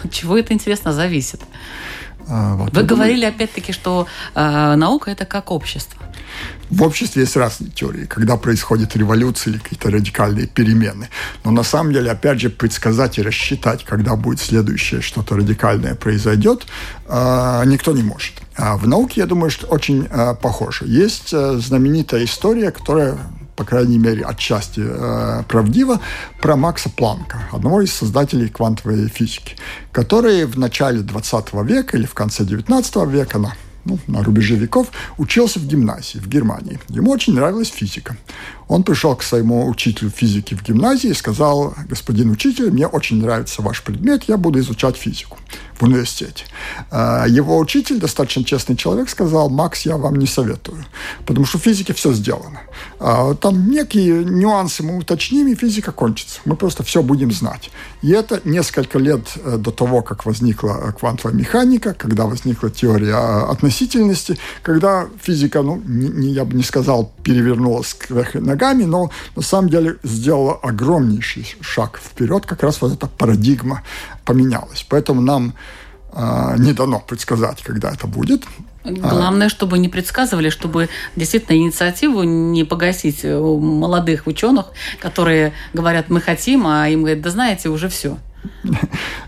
Чего 0.10 0.36
это, 0.40 0.54
интересно, 0.54 0.92
зависит? 0.92 1.42
А, 2.28 2.56
вот. 2.56 2.74
Вы 2.74 2.82
говорили, 2.82 3.26
опять-таки, 3.26 3.74
что 3.74 4.08
э, 4.34 4.76
наука– 4.76 5.12
это 5.12 5.26
как 5.26 5.52
общество. 5.52 5.97
В 6.70 6.84
обществе 6.84 7.22
есть 7.22 7.38
разные 7.38 7.72
теории, 7.72 8.06
когда 8.06 8.36
происходит 8.38 8.96
революция 8.96 9.52
или 9.52 9.60
какие-то 9.60 9.90
радикальные 9.90 10.48
перемены. 10.48 11.10
Но 11.44 11.52
на 11.52 11.64
самом 11.64 11.94
деле, 11.94 12.12
опять 12.12 12.42
же, 12.42 12.50
предсказать 12.50 13.18
и 13.18 13.22
рассчитать, 13.22 13.86
когда 13.86 14.16
будет 14.16 14.40
следующее 14.40 15.02
что-то 15.02 15.36
радикальное 15.36 15.96
произойдет, 15.96 16.68
э, 17.08 17.64
никто 17.66 17.94
не 17.94 18.04
может. 18.04 18.34
А 18.56 18.76
в 18.76 18.88
науке, 18.88 19.22
я 19.22 19.28
думаю, 19.28 19.50
что 19.50 19.68
очень 19.68 20.08
э, 20.10 20.36
похоже. 20.42 20.86
Есть 20.88 21.34
э, 21.34 21.58
знаменитая 21.58 22.26
история, 22.26 22.72
которая 22.72 23.18
по 23.58 23.64
крайней 23.64 23.98
мере, 23.98 24.24
отчасти 24.24 24.82
э, 24.86 25.44
правдиво, 25.48 26.00
про 26.40 26.56
Макса 26.56 26.92
Планка, 26.92 27.40
одного 27.52 27.82
из 27.82 27.92
создателей 27.92 28.50
квантовой 28.50 29.08
физики, 29.10 29.56
который 29.92 30.46
в 30.46 30.60
начале 30.60 31.00
20 31.00 31.54
века 31.64 31.98
или 31.98 32.06
в 32.06 32.14
конце 32.14 32.46
19 32.46 32.96
века 33.08 33.40
на 33.40 33.54
ну, 33.88 34.00
на 34.08 34.24
рубеже 34.24 34.56
веков, 34.56 34.92
учился 35.18 35.60
в 35.60 35.66
гимназии 35.66 36.20
в 36.20 36.28
Германии. 36.28 36.80
Ему 36.90 37.12
очень 37.12 37.34
нравилась 37.34 37.70
физика. 37.70 38.18
Он 38.68 38.84
пришел 38.84 39.16
к 39.16 39.24
своему 39.24 39.68
учителю 39.68 40.10
физики 40.10 40.54
в 40.54 40.64
гимназии 40.64 41.10
и 41.10 41.14
сказал, 41.14 41.74
господин 41.88 42.32
учитель, 42.32 42.72
мне 42.72 42.88
очень 42.88 43.22
нравится 43.22 43.62
ваш 43.62 43.82
предмет, 43.84 44.24
я 44.28 44.38
буду 44.38 44.60
изучать 44.60 44.98
физику 44.98 45.38
в 45.80 45.84
университете. 45.84 46.46
А, 46.90 47.26
его 47.28 47.58
учитель, 47.58 48.00
достаточно 48.00 48.44
честный 48.44 48.76
человек, 48.76 49.10
сказал, 49.10 49.50
Макс, 49.50 49.86
я 49.86 49.98
вам 49.98 50.16
не 50.16 50.28
советую, 50.28 50.84
потому 51.26 51.46
что 51.46 51.60
в 51.60 51.62
физике 51.62 51.94
все 51.94 52.14
сделано. 52.14 52.62
А, 53.00 53.36
там 53.36 53.70
некие 53.70 54.24
нюансы 54.24 54.84
мы 54.84 54.98
уточним, 54.98 55.48
и 55.48 55.56
физика 55.56 55.92
кончится. 55.92 56.40
Мы 56.46 56.56
просто 56.56 56.84
все 56.84 57.04
будем 57.04 57.32
знать. 57.32 57.70
И 58.02 58.12
это 58.12 58.42
несколько 58.44 59.00
лет 59.00 59.22
э, 59.36 59.58
до 59.58 59.72
того, 59.72 60.02
как 60.02 60.26
возникла 60.26 60.90
э, 60.90 60.92
квантовая 60.94 61.36
механика, 61.36 61.94
когда 61.94 62.26
возникла 62.26 62.70
теория 62.70 63.14
а, 63.16 63.52
относительности, 63.52 64.38
когда 64.64 65.08
физика, 65.22 65.62
ну, 65.62 65.82
не, 65.86 66.32
я 66.32 66.46
бы 66.46 66.56
не 66.56 66.64
сказал, 66.64 67.12
перевернулась 67.24 67.94
кверх 67.94 68.36
ногами, 68.58 68.86
но 68.86 69.12
на 69.36 69.42
самом 69.42 69.70
деле 69.70 69.98
сделала 70.04 70.56
огромнейший 70.56 71.56
шаг 71.62 72.00
вперед, 72.04 72.46
как 72.46 72.64
раз 72.64 72.82
вот 72.82 72.94
эта 72.94 73.08
парадигма 73.08 73.84
поменялась. 74.26 74.86
Поэтому 74.90 75.22
нам 75.22 75.54
э, 76.14 76.56
не 76.58 76.74
дано 76.74 77.00
предсказать, 77.00 77.62
когда 77.64 77.92
это 77.92 78.08
будет. 78.08 78.44
Главное, 78.84 79.50
чтобы 79.50 79.80
не 79.80 79.90
предсказывали, 79.90 80.50
чтобы 80.50 80.90
действительно 81.16 81.58
инициативу 81.58 82.24
не 82.24 82.64
погасить 82.64 83.26
у 83.26 83.60
молодых 83.60 84.28
ученых, 84.28 84.68
которые 85.02 85.52
говорят, 85.74 86.10
мы 86.10 86.22
хотим, 86.22 86.66
а 86.66 86.88
им 86.88 87.02
говорят, 87.02 87.22
да 87.22 87.30
знаете, 87.30 87.70
уже 87.70 87.90
все. 87.90 88.18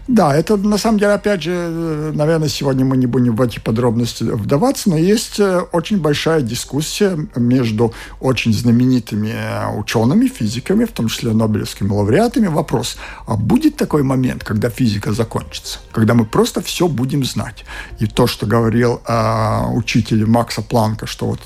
Да, 0.07 0.35
это 0.35 0.57
на 0.57 0.77
самом 0.77 0.99
деле, 0.99 1.13
опять 1.13 1.43
же, 1.43 2.11
наверное, 2.15 2.49
сегодня 2.49 2.83
мы 2.83 2.97
не 2.97 3.05
будем 3.05 3.35
в 3.35 3.41
эти 3.41 3.59
подробности 3.59 4.23
вдаваться, 4.23 4.89
но 4.89 4.97
есть 4.97 5.39
э, 5.39 5.59
очень 5.71 5.99
большая 5.99 6.41
дискуссия 6.41 7.17
между 7.35 7.93
очень 8.19 8.51
знаменитыми 8.51 9.29
э, 9.29 9.77
учеными, 9.77 10.27
физиками, 10.27 10.85
в 10.85 10.91
том 10.91 11.09
числе 11.09 11.33
Нобелевскими 11.33 11.89
лауреатами. 11.89 12.47
Вопрос, 12.47 12.97
а 13.27 13.35
будет 13.35 13.75
такой 13.77 14.01
момент, 14.01 14.43
когда 14.43 14.69
физика 14.69 15.13
закончится? 15.13 15.79
Когда 15.91 16.15
мы 16.15 16.25
просто 16.25 16.61
все 16.61 16.87
будем 16.87 17.23
знать? 17.23 17.65
И 17.99 18.07
то, 18.07 18.25
что 18.25 18.47
говорил 18.47 19.01
э, 19.07 19.65
учитель 19.73 20.25
Макса 20.25 20.63
Планка, 20.63 21.05
что 21.05 21.27
вот 21.27 21.39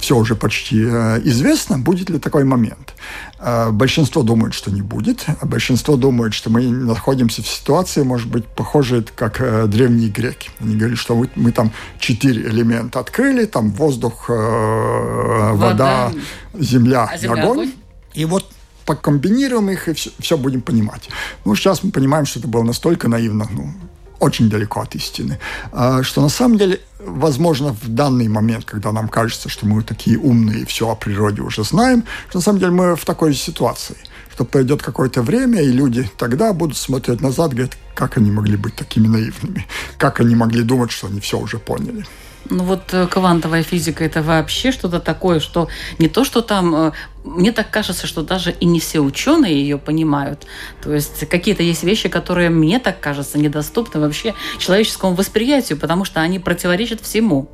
все 0.00 0.16
уже 0.16 0.34
почти 0.34 0.82
э, 0.82 1.20
известно, 1.24 1.78
будет 1.78 2.10
ли 2.10 2.18
такой 2.18 2.44
момент. 2.44 2.94
Э, 3.38 3.70
большинство 3.70 4.22
думает, 4.22 4.54
что 4.54 4.70
не 4.70 4.82
будет. 4.82 5.26
Большинство 5.42 5.96
думает, 5.96 6.34
что 6.34 6.50
мы 6.50 6.62
находимся 6.68 7.42
в 7.42 7.46
ситуации, 7.46 8.02
может 8.02 8.28
быть, 8.28 8.46
похожей, 8.46 9.04
как 9.14 9.40
э, 9.40 9.66
древние 9.66 10.08
греки. 10.08 10.50
Они 10.60 10.76
говорят, 10.76 10.98
что 10.98 11.14
мы, 11.14 11.30
мы 11.36 11.52
там 11.52 11.70
четыре 11.98 12.48
элемента 12.48 13.00
открыли, 13.00 13.44
там 13.44 13.70
воздух, 13.70 14.28
вода, 14.28 15.52
вода 15.54 16.12
земля, 16.54 17.08
а 17.12 17.18
земля 17.18 17.42
огонь. 17.42 17.58
огонь. 17.58 17.72
И 18.14 18.24
вот 18.24 18.50
покомбинируем 18.86 19.70
их 19.70 19.88
и 19.88 19.92
все, 19.92 20.10
все 20.18 20.36
будем 20.36 20.62
понимать. 20.62 21.08
Ну, 21.44 21.54
сейчас 21.54 21.84
мы 21.84 21.90
понимаем, 21.90 22.26
что 22.26 22.40
это 22.40 22.48
было 22.48 22.62
настолько 22.62 23.08
наивно, 23.08 23.46
ну, 23.50 23.72
очень 24.20 24.48
далеко 24.48 24.80
от 24.80 24.94
истины. 24.94 25.38
А, 25.72 26.02
что 26.02 26.20
на 26.20 26.28
самом 26.28 26.58
деле, 26.58 26.80
возможно, 26.98 27.72
в 27.72 27.88
данный 27.88 28.28
момент, 28.28 28.64
когда 28.64 28.92
нам 28.92 29.08
кажется, 29.08 29.48
что 29.48 29.66
мы 29.66 29.82
такие 29.82 30.18
умные 30.18 30.60
и 30.60 30.64
все 30.64 30.88
о 30.88 30.94
природе 30.94 31.42
уже 31.42 31.64
знаем, 31.64 32.04
что 32.28 32.38
на 32.38 32.42
самом 32.42 32.58
деле 32.58 32.72
мы 32.72 32.96
в 32.96 33.04
такой 33.04 33.34
ситуации 33.34 33.96
что 34.40 34.46
пройдет 34.46 34.82
какое-то 34.82 35.20
время, 35.20 35.60
и 35.60 35.70
люди 35.70 36.08
тогда 36.16 36.54
будут 36.54 36.78
смотреть 36.78 37.20
назад, 37.20 37.50
говорят, 37.50 37.76
как 37.94 38.16
они 38.16 38.30
могли 38.30 38.56
быть 38.56 38.74
такими 38.74 39.06
наивными, 39.06 39.66
как 39.98 40.20
они 40.20 40.34
могли 40.34 40.62
думать, 40.62 40.90
что 40.90 41.08
они 41.08 41.20
все 41.20 41.38
уже 41.38 41.58
поняли. 41.58 42.06
Ну 42.48 42.64
вот 42.64 42.94
э, 42.94 43.06
квантовая 43.06 43.62
физика 43.62 44.02
это 44.02 44.22
вообще 44.22 44.72
что-то 44.72 44.98
такое, 44.98 45.40
что 45.40 45.68
не 45.98 46.08
то, 46.08 46.24
что 46.24 46.40
там 46.40 46.74
э, 46.74 46.92
мне 47.24 47.52
так 47.52 47.70
кажется, 47.70 48.06
что 48.06 48.22
даже 48.22 48.50
и 48.50 48.64
не 48.64 48.80
все 48.80 49.00
ученые 49.00 49.60
ее 49.60 49.78
понимают. 49.78 50.46
То 50.82 50.94
есть 50.94 51.28
какие-то 51.28 51.62
есть 51.62 51.82
вещи, 51.82 52.08
которые 52.08 52.50
мне 52.50 52.78
так 52.78 53.00
кажется 53.00 53.38
недоступны 53.38 54.00
вообще 54.00 54.34
человеческому 54.58 55.14
восприятию, 55.14 55.78
потому 55.78 56.04
что 56.04 56.20
они 56.20 56.38
противоречат 56.38 57.00
всему. 57.00 57.50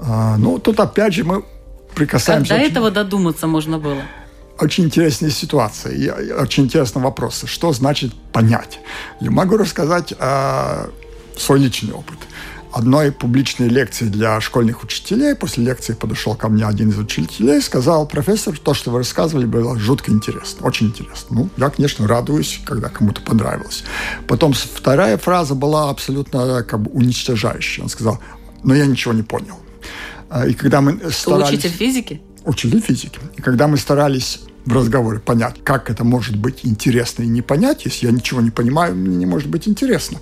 А, 0.00 0.36
ну, 0.36 0.58
тут 0.58 0.80
опять 0.80 1.14
же 1.14 1.24
мы 1.24 1.44
прикасаемся... 1.94 2.54
Как 2.54 2.62
до 2.62 2.66
этого 2.66 2.90
додуматься 2.90 3.46
можно 3.46 3.78
было? 3.78 4.02
Очень 4.58 4.84
интересная 4.84 5.30
ситуация 5.30 5.92
и 5.92 6.32
очень 6.32 6.64
интересный 6.64 7.02
вопрос. 7.02 7.44
Что 7.46 7.72
значит 7.72 8.14
понять? 8.32 8.80
Я 9.20 9.30
могу 9.30 9.58
рассказать 9.58 10.14
э, 10.18 10.88
свой 11.36 11.58
личный 11.60 11.92
опыт 11.92 12.16
одной 12.76 13.10
публичной 13.10 13.68
лекции 13.68 14.04
для 14.04 14.38
школьных 14.40 14.84
учителей. 14.84 15.34
После 15.34 15.64
лекции 15.64 15.94
подошел 15.94 16.34
ко 16.34 16.50
мне 16.50 16.66
один 16.66 16.90
из 16.90 16.98
учителей 16.98 17.58
и 17.58 17.62
сказал, 17.62 18.06
профессор, 18.06 18.58
то, 18.58 18.74
что 18.74 18.90
вы 18.90 18.98
рассказывали, 18.98 19.46
было 19.46 19.78
жутко 19.78 20.12
интересно, 20.12 20.66
очень 20.66 20.88
интересно. 20.88 21.28
Ну, 21.30 21.48
я, 21.56 21.70
конечно, 21.70 22.06
радуюсь, 22.06 22.60
когда 22.66 22.90
кому-то 22.90 23.22
понравилось. 23.22 23.84
Потом 24.28 24.52
вторая 24.52 25.16
фраза 25.16 25.54
была 25.54 25.88
абсолютно 25.88 26.62
как 26.64 26.82
бы 26.82 26.90
уничтожающая. 26.90 27.82
Он 27.82 27.88
сказал, 27.88 28.20
но 28.62 28.74
я 28.74 28.84
ничего 28.84 29.14
не 29.14 29.22
понял. 29.22 29.58
А, 30.28 30.46
и 30.46 30.52
когда 30.52 30.82
мы 30.82 31.10
старались... 31.10 31.58
Учитель 31.58 31.70
физики? 31.70 32.20
Учитель 32.44 32.82
физики. 32.82 33.18
И 33.36 33.40
когда 33.40 33.68
мы 33.68 33.78
старались 33.78 34.40
в 34.66 34.72
разговоре 34.74 35.18
понять, 35.18 35.64
как 35.64 35.88
это 35.90 36.04
может 36.04 36.36
быть 36.36 36.60
интересно 36.64 37.22
и 37.22 37.26
не 37.26 37.40
понять, 37.40 37.86
если 37.86 38.06
я 38.06 38.12
ничего 38.12 38.42
не 38.42 38.50
понимаю, 38.50 38.94
мне 38.94 39.16
не 39.16 39.24
может 39.24 39.48
быть 39.48 39.66
интересно, 39.66 40.18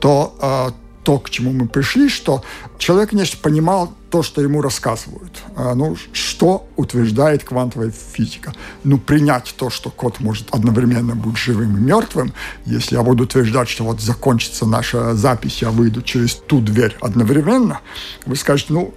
то 0.00 0.36
а, 0.40 0.74
то, 1.04 1.18
к 1.18 1.30
чему 1.30 1.52
мы 1.52 1.68
пришли, 1.68 2.08
что 2.08 2.42
человек, 2.78 3.10
конечно, 3.10 3.38
понимал 3.40 3.92
то, 4.10 4.22
что 4.22 4.40
ему 4.40 4.62
рассказывают. 4.62 5.32
А, 5.54 5.74
ну, 5.74 5.96
что 6.12 6.66
утверждает 6.76 7.44
квантовая 7.44 7.92
физика? 7.92 8.54
Ну, 8.84 8.98
принять 8.98 9.54
то, 9.56 9.70
что 9.70 9.90
кот 9.90 10.20
может 10.20 10.48
одновременно 10.50 11.14
быть 11.14 11.36
живым 11.36 11.76
и 11.76 11.80
мертвым. 11.80 12.32
Если 12.64 12.96
я 12.96 13.02
буду 13.02 13.24
утверждать, 13.24 13.68
что 13.68 13.84
вот 13.84 14.00
закончится 14.00 14.66
наша 14.66 15.14
запись, 15.14 15.62
я 15.62 15.70
выйду 15.70 16.00
через 16.00 16.34
ту 16.34 16.60
дверь 16.60 16.96
одновременно, 17.00 17.80
вы 18.24 18.36
скажете, 18.36 18.72
ну, 18.72 18.94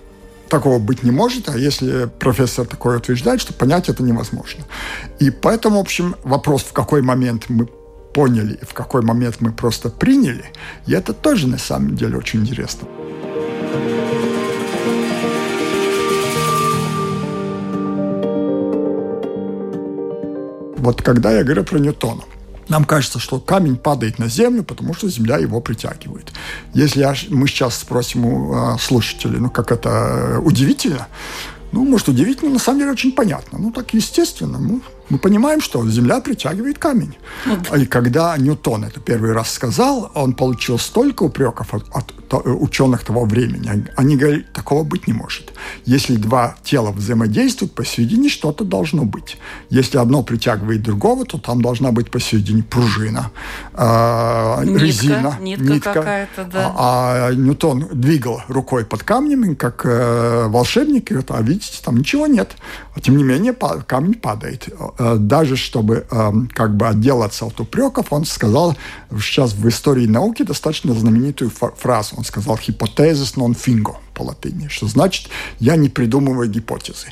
такого 0.47 0.79
быть 0.79 1.03
не 1.03 1.11
может, 1.11 1.49
а 1.49 1.57
если 1.57 2.09
профессор 2.19 2.65
такое 2.65 2.97
утверждает, 2.97 3.41
что 3.41 3.53
понять 3.53 3.89
это 3.89 4.01
невозможно. 4.01 4.63
И 5.19 5.29
поэтому, 5.29 5.77
в 5.77 5.81
общем, 5.81 6.15
вопрос, 6.23 6.63
в 6.63 6.73
какой 6.73 7.01
момент 7.01 7.45
мы 7.49 7.67
поняли, 8.17 8.57
в 8.63 8.73
какой 8.73 9.03
момент 9.03 9.41
мы 9.41 9.51
просто 9.51 9.89
приняли, 9.89 10.45
и 10.87 10.93
это 10.93 11.13
тоже 11.13 11.47
на 11.47 11.59
самом 11.59 11.95
деле 11.95 12.17
очень 12.17 12.39
интересно. 12.39 12.87
Вот 20.77 21.03
когда 21.03 21.31
я 21.31 21.43
говорю 21.43 21.63
про 21.63 21.77
Ньютона, 21.77 22.23
нам 22.69 22.85
кажется, 22.85 23.19
что 23.19 23.39
камень 23.39 23.75
падает 23.75 24.17
на 24.17 24.27
землю, 24.27 24.63
потому 24.63 24.95
что 24.95 25.09
земля 25.09 25.37
его 25.37 25.61
притягивает. 25.61 26.33
Если 26.73 27.01
я, 27.01 27.13
мы 27.29 27.47
сейчас 27.47 27.77
спросим 27.77 28.25
у 28.25 28.53
а, 28.53 28.77
слушателей, 28.79 29.37
ну 29.37 29.51
как 29.51 29.71
это 29.71 29.89
э, 29.89 30.37
удивительно, 30.39 31.07
ну, 31.71 31.85
может, 31.85 32.07
удивительно, 32.07 32.53
на 32.53 32.59
самом 32.59 32.79
деле 32.79 32.91
очень 32.91 33.11
понятно. 33.11 33.59
Ну, 33.59 33.71
так 33.71 33.93
естественно. 33.93 34.57
Ну, 34.57 34.81
мы 35.09 35.17
понимаем, 35.17 35.61
что 35.61 35.87
Земля 35.89 36.19
притягивает 36.19 36.77
камень. 36.77 37.17
Вот. 37.45 37.77
И 37.77 37.85
когда 37.85 38.37
Ньютон 38.37 38.83
это 38.83 38.99
первый 38.99 39.31
раз 39.31 39.51
сказал, 39.51 40.11
он 40.15 40.33
получил 40.33 40.79
столько 40.79 41.23
упреков 41.23 41.73
от, 41.73 41.83
от, 41.93 42.13
от 42.31 42.45
ученых 42.45 43.03
того 43.03 43.25
времени. 43.25 43.87
Они 43.95 44.17
говорили, 44.17 44.45
такого 44.53 44.83
быть 44.83 45.07
не 45.07 45.13
может. 45.13 45.53
Если 45.85 46.15
два 46.15 46.55
тела 46.63 46.91
взаимодействуют, 46.91 47.73
посередине 47.73 48.29
что-то 48.29 48.65
должно 48.65 49.05
быть. 49.05 49.37
Если 49.69 49.97
одно 49.97 50.23
притягивает 50.23 50.83
другого, 50.83 51.25
то 51.25 51.37
там 51.37 51.61
должна 51.61 51.91
быть 51.91 52.11
посередине 52.11 52.63
пружина, 52.63 53.31
э, 53.73 54.63
нитка, 54.65 54.83
резина, 54.83 55.37
нитка, 55.39 55.63
нитка. 55.63 55.93
какая-то, 55.93 56.43
да. 56.51 56.73
А, 56.75 57.27
а 57.27 57.33
Ньютон 57.33 57.87
двигал 57.93 58.41
рукой 58.49 58.83
под 58.85 59.03
камнем, 59.03 59.55
как 59.55 59.85
э, 59.85 60.47
волшебник, 60.47 61.11
и 61.11 61.13
говорит, 61.13 61.31
а 61.31 61.41
видите, 61.41 61.79
там 61.83 61.97
ничего 61.97 62.27
нет. 62.27 62.57
А 62.93 62.99
тем 62.99 63.15
не 63.15 63.23
менее, 63.23 63.53
камень 63.53 64.15
падает 64.15 64.67
Э, 64.96 64.96
даже 64.97 65.55
чтобы 65.55 66.05
э, 66.09 66.31
как 66.53 66.75
бы 66.75 66.87
отделаться 66.87 67.45
от 67.45 67.59
упреков, 67.59 68.11
он 68.11 68.25
сказал 68.25 68.75
сейчас 69.21 69.53
в 69.53 69.67
истории 69.67 70.07
науки 70.07 70.43
достаточно 70.43 70.93
знаменитую 70.93 71.51
фразу. 71.51 72.15
Он 72.17 72.23
сказал 72.23 72.55
«hypothesis 72.55 73.35
non 73.35 73.55
fingo» 73.55 73.95
по 74.13 74.23
латыни, 74.23 74.67
что 74.67 74.87
значит 74.87 75.29
«я 75.59 75.75
не 75.75 75.89
придумываю 75.89 76.49
гипотезы». 76.49 77.07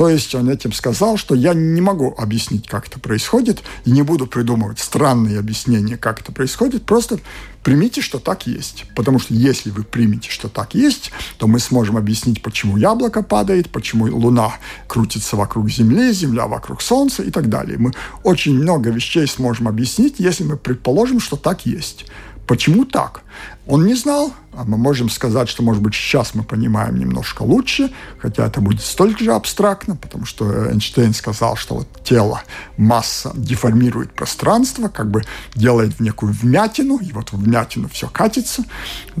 То 0.00 0.08
есть 0.08 0.34
он 0.34 0.48
этим 0.48 0.72
сказал, 0.72 1.18
что 1.18 1.34
я 1.34 1.52
не 1.52 1.82
могу 1.82 2.14
объяснить, 2.16 2.66
как 2.66 2.88
это 2.88 2.98
происходит, 2.98 3.60
и 3.84 3.90
не 3.90 4.00
буду 4.00 4.26
придумывать 4.26 4.78
странные 4.78 5.38
объяснения, 5.38 5.98
как 5.98 6.22
это 6.22 6.32
происходит, 6.32 6.86
просто 6.86 7.20
примите, 7.62 8.00
что 8.00 8.18
так 8.18 8.46
есть. 8.46 8.86
Потому 8.96 9.18
что 9.18 9.34
если 9.34 9.68
вы 9.68 9.82
примете, 9.82 10.30
что 10.30 10.48
так 10.48 10.74
есть, 10.74 11.10
то 11.36 11.46
мы 11.46 11.58
сможем 11.58 11.98
объяснить, 11.98 12.40
почему 12.40 12.78
яблоко 12.78 13.22
падает, 13.22 13.68
почему 13.68 14.06
Луна 14.06 14.54
крутится 14.88 15.36
вокруг 15.36 15.68
Земли, 15.68 16.12
Земля 16.12 16.46
вокруг 16.46 16.80
Солнца 16.80 17.22
и 17.22 17.30
так 17.30 17.50
далее. 17.50 17.76
Мы 17.76 17.92
очень 18.22 18.54
много 18.54 18.88
вещей 18.88 19.26
сможем 19.26 19.68
объяснить, 19.68 20.14
если 20.16 20.44
мы 20.44 20.56
предположим, 20.56 21.20
что 21.20 21.36
так 21.36 21.66
есть. 21.66 22.06
Почему 22.50 22.84
так? 22.84 23.22
Он 23.68 23.86
не 23.86 23.94
знал, 23.94 24.34
а 24.52 24.64
мы 24.64 24.76
можем 24.76 25.08
сказать, 25.08 25.48
что, 25.48 25.62
может 25.62 25.80
быть, 25.80 25.94
сейчас 25.94 26.34
мы 26.34 26.42
понимаем 26.42 26.98
немножко 26.98 27.42
лучше, 27.42 27.92
хотя 28.18 28.44
это 28.44 28.60
будет 28.60 28.80
столько 28.80 29.22
же 29.22 29.32
абстрактно, 29.32 29.94
потому 29.94 30.26
что 30.26 30.68
Эйнштейн 30.68 31.14
сказал, 31.14 31.54
что 31.54 31.76
вот 31.76 31.86
тело, 32.02 32.42
масса 32.76 33.30
деформирует 33.36 34.12
пространство, 34.12 34.88
как 34.88 35.12
бы 35.12 35.22
делает 35.54 35.94
в 35.94 36.00
некую 36.00 36.32
вмятину, 36.32 36.96
и 36.96 37.12
вот 37.12 37.30
в 37.30 37.36
вмятину 37.36 37.88
все 37.88 38.08
катится, 38.08 38.64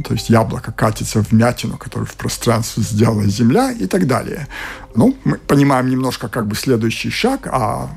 то 0.02 0.12
есть 0.12 0.28
яблоко 0.28 0.72
катится 0.72 1.22
в 1.22 1.30
вмятину, 1.30 1.78
которую 1.78 2.08
в 2.08 2.14
пространстве 2.14 2.82
сделала 2.82 3.24
Земля 3.26 3.70
и 3.70 3.86
так 3.86 4.08
далее. 4.08 4.48
Ну, 4.96 5.16
мы 5.22 5.38
понимаем 5.38 5.88
немножко 5.88 6.26
как 6.26 6.48
бы 6.48 6.56
следующий 6.56 7.10
шаг, 7.10 7.46
а 7.46 7.90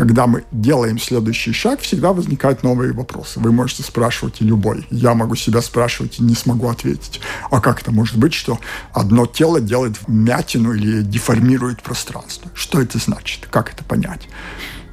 когда 0.00 0.26
мы 0.26 0.44
делаем 0.50 0.98
следующий 0.98 1.52
шаг, 1.52 1.80
всегда 1.80 2.14
возникают 2.14 2.62
новые 2.62 2.94
вопросы. 2.94 3.38
Вы 3.38 3.52
можете 3.52 3.82
спрашивать 3.82 4.40
и 4.40 4.44
любой. 4.44 4.86
Я 4.90 5.12
могу 5.12 5.34
себя 5.34 5.60
спрашивать 5.60 6.20
и 6.20 6.22
не 6.22 6.34
смогу 6.34 6.70
ответить. 6.70 7.20
А 7.50 7.60
как 7.60 7.82
это 7.82 7.92
может 7.92 8.16
быть, 8.16 8.32
что 8.32 8.58
одно 8.94 9.26
тело 9.26 9.60
делает 9.60 9.96
вмятину 10.06 10.72
или 10.72 11.02
деформирует 11.02 11.82
пространство? 11.82 12.50
Что 12.54 12.80
это 12.80 12.96
значит? 12.96 13.46
Как 13.50 13.74
это 13.74 13.84
понять? 13.84 14.26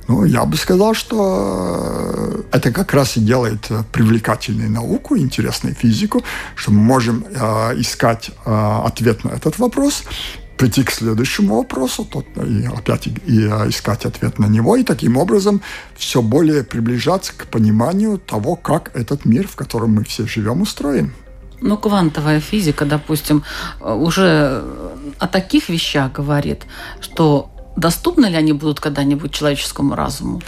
Ну, 0.10 0.26
я 0.26 0.44
бы 0.44 0.58
сказал, 0.58 0.94
что 0.94 2.44
это 2.52 2.74
как 2.74 2.94
раз 2.94 3.16
и 3.16 3.22
делает 3.22 3.66
привлекательной 3.94 4.68
науку, 4.68 5.18
интересной 5.18 5.72
физику, 5.72 6.22
что 6.56 6.72
мы 6.72 6.82
можем 6.82 7.24
э, 7.30 7.80
искать 7.80 8.32
э, 8.44 8.82
ответ 8.86 9.24
на 9.24 9.30
этот 9.30 9.58
вопрос 9.58 10.04
прийти 10.58 10.84
к 10.84 10.92
следующему 10.92 11.58
вопросу, 11.58 12.06
тот, 12.06 12.26
и 12.38 12.66
опять 12.66 13.08
и, 13.08 13.12
и 13.26 13.48
а, 13.48 13.68
искать 13.70 14.06
ответ 14.06 14.40
на 14.40 14.48
него, 14.48 14.76
и 14.76 14.84
таким 14.84 15.18
образом 15.18 15.62
все 15.96 16.22
более 16.22 16.64
приближаться 16.64 17.34
к 17.38 17.48
пониманию 17.48 18.18
того, 18.18 18.56
как 18.56 18.92
этот 18.96 19.26
мир, 19.26 19.48
в 19.48 19.56
котором 19.56 19.96
мы 19.96 20.04
все 20.04 20.26
живем, 20.26 20.62
устроен. 20.62 21.14
Ну, 21.62 21.78
квантовая 21.78 22.40
физика, 22.40 22.86
допустим, 22.86 23.44
уже 23.82 24.64
о 25.18 25.28
таких 25.28 25.70
вещах 25.70 26.12
говорит, 26.12 26.66
что 27.02 27.50
доступны 27.76 28.28
ли 28.28 28.36
они 28.36 28.54
будут 28.54 28.80
когда-нибудь 28.80 29.32
человеческому 29.32 29.96
разуму? 29.96 30.42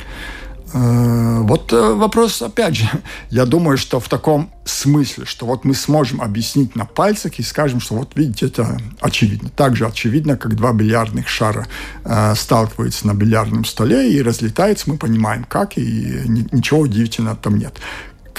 Э, 0.73 1.39
вот 1.41 1.73
э, 1.73 1.93
вопрос, 1.93 2.41
опять 2.41 2.75
же, 2.75 2.89
я 3.29 3.45
думаю, 3.45 3.77
что 3.77 3.99
в 3.99 4.07
таком 4.07 4.51
смысле, 4.79 5.25
что 5.25 5.45
вот 5.45 5.65
мы 5.65 5.73
сможем 5.75 6.21
объяснить 6.21 6.75
на 6.75 6.85
пальцах 6.85 7.39
и 7.39 7.43
скажем, 7.43 7.79
что 7.79 7.95
вот 7.95 8.11
видите, 8.15 8.47
это 8.47 8.79
очевидно. 9.01 9.49
Так 9.49 9.75
же 9.75 9.85
очевидно, 9.85 10.37
как 10.37 10.55
два 10.55 10.73
бильярдных 10.73 11.27
шара 11.27 11.67
э, 12.03 12.33
сталкиваются 12.35 13.07
на 13.07 13.13
бильярдном 13.13 13.65
столе 13.65 14.11
и 14.11 14.21
разлетаются, 14.21 14.89
мы 14.89 14.97
понимаем, 14.97 15.43
как, 15.43 15.77
и 15.77 15.81
ничего 16.51 16.81
удивительного 16.81 17.35
там 17.35 17.57
нет 17.57 17.79